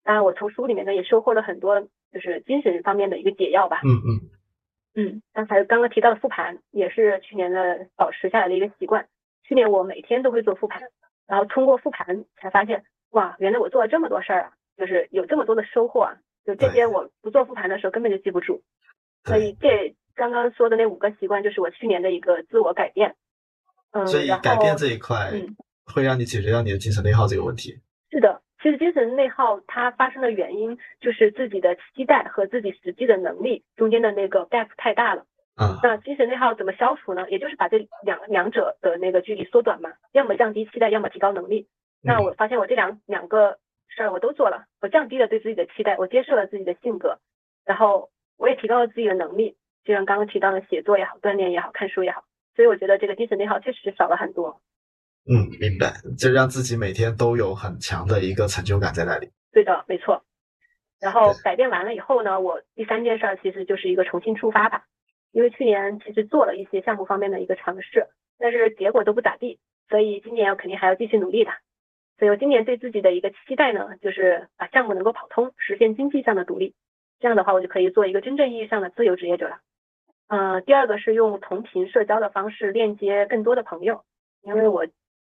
[0.05, 1.81] 当然我从书里面呢也收获了很多，
[2.13, 3.81] 就是精神方面的一个解药吧。
[3.85, 4.31] 嗯嗯。
[4.95, 9.07] 嗯，刚才刚刚提到的复盘也是去年的保持下来的一个习惯。
[9.51, 10.81] 去年我每天都会做复盘，
[11.27, 16.15] 然后通过复盘才发现，哇，原来我做了这么多事儿啊，就是有这么多的收获啊。
[16.47, 18.63] 就这些我不做复盘的时候根本就记不住。
[19.25, 23.17] 所以这刚刚说的那五个习惯就是我去年的一个自我改变。
[23.91, 25.33] 嗯，所以改变这一块
[25.85, 27.81] 会让你解决掉你的精神内耗这个问题。
[28.13, 35.27] 是的，其实精神内耗它发生的原因就是自己的期待和自己实际的能力中间的那个 gap 太大了。
[35.61, 35.79] 嗯。
[35.83, 37.29] 那精神内耗怎么消除呢？
[37.31, 41.69] 也就是把这两两者的那个距离缩短嘛，要么降低期待，要么提高能力。
[42.03, 43.59] 那我发现我这两两个
[43.89, 47.19] 事儿我都做了，我降低了对自己的期待，我接受了自己的性格，
[47.67, 48.09] 然后
[48.39, 52.25] 我也提高了自己的能力，就像刚刚提到的写作也好，锻炼也好，看书也好。
[52.57, 54.61] 所以我觉得这个精神内耗确实是少了很多。
[55.29, 59.31] 嗯，明白，就让自己每天都有很强的一个成就感在那里。
[59.53, 60.23] 对的，没错。
[61.01, 64.85] 然后改变完了以后呢，我第三件事儿其实就是一个重新出发吧。
[65.33, 68.07] 因为去年其实做了一些项目方面的一个尝试，
[68.39, 69.59] 但是结果都不咋地，
[69.89, 71.51] 所以今年我肯定还要继续努力的。
[72.19, 76.75] 所以我今年对自己的一个期待呢，就是把项目能够跑通，实现经济上的独立。
[77.19, 79.59] 这样的话，我就可以做一个真正意义上的自由职业者了。
[80.29, 84.05] 嗯，第二个是用同频社交的方式链接更多的朋友，
[84.43, 84.87] 因为我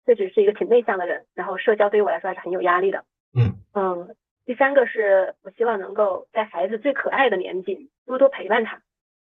[0.05, 3.05] 确实是一个挺内向的人，然后社交对于我来说还是很有压力的。
[3.33, 4.15] 嗯嗯，
[4.45, 8.81] 第三个是我希望能够在孩子最可爱的年纪多多陪伴他。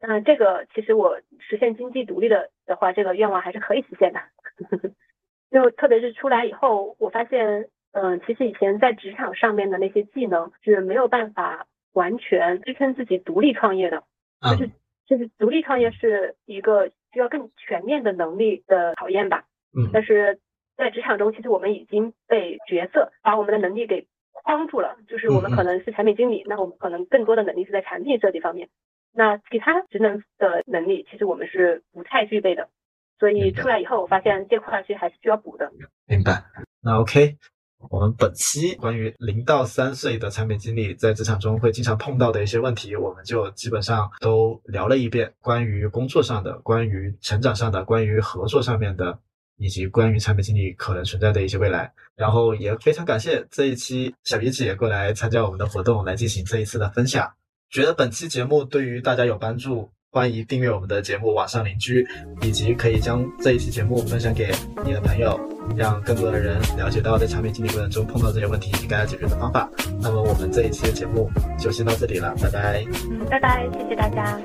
[0.01, 4.21] 嗯，这个其实我实现经济独立的的话，这个愿望还是可以实现的。
[5.51, 14.03] 就特别是出来以后，我发现，嗯，其实以前在职场上面的那些技能是没有办法完全支撑自己独立创业的。
[14.43, 14.71] 就是
[15.07, 19.45] 就是独立创业是一个需要更全面的能力的考验吧。
[19.73, 19.89] 嗯。
[19.93, 20.41] 但是
[20.77, 24.97] 在职场中，其实我们已经被角色把我们的能力给框住了。
[25.09, 28.69] 就是我们可能是产品经理，那我们可能更多的能力是在产品设计方面。
[29.17, 32.69] 那其他职能的能力，其实我们是不太具备的，
[33.19, 35.73] 所以出来以后，我发现这块其实还是需要补的。
[36.07, 36.45] 明白。
[36.83, 37.39] 那 OK，
[37.89, 45.33] 我们本期关于零到三岁的产品经理在职场中会经常碰到的一些问题，我们就基本上都聊了一遍。
[45.41, 49.19] 关于工作上的，关于成长上的，关于合作上面的，
[49.57, 51.91] 以及关于产品经理可能存在的一些未来。
[52.17, 57.33] 然后也非常感谢这一期小鼻子也过来参加我们的活动，来进行这一次的分享。
[57.71, 62.07] 觉得本期节目对于大家有帮助欢迎订阅我们的节目网上邻居
[62.43, 64.51] 以及可以将这一期节目分享给
[64.85, 65.39] 你的朋友
[65.77, 69.69] 让更多的人了解到在产品经理过程中碰到这些问题应该要解决的方法。
[70.01, 72.85] 那么我们这一期的节目就先到这里了拜拜。
[73.11, 74.41] 嗯拜拜谢谢大家。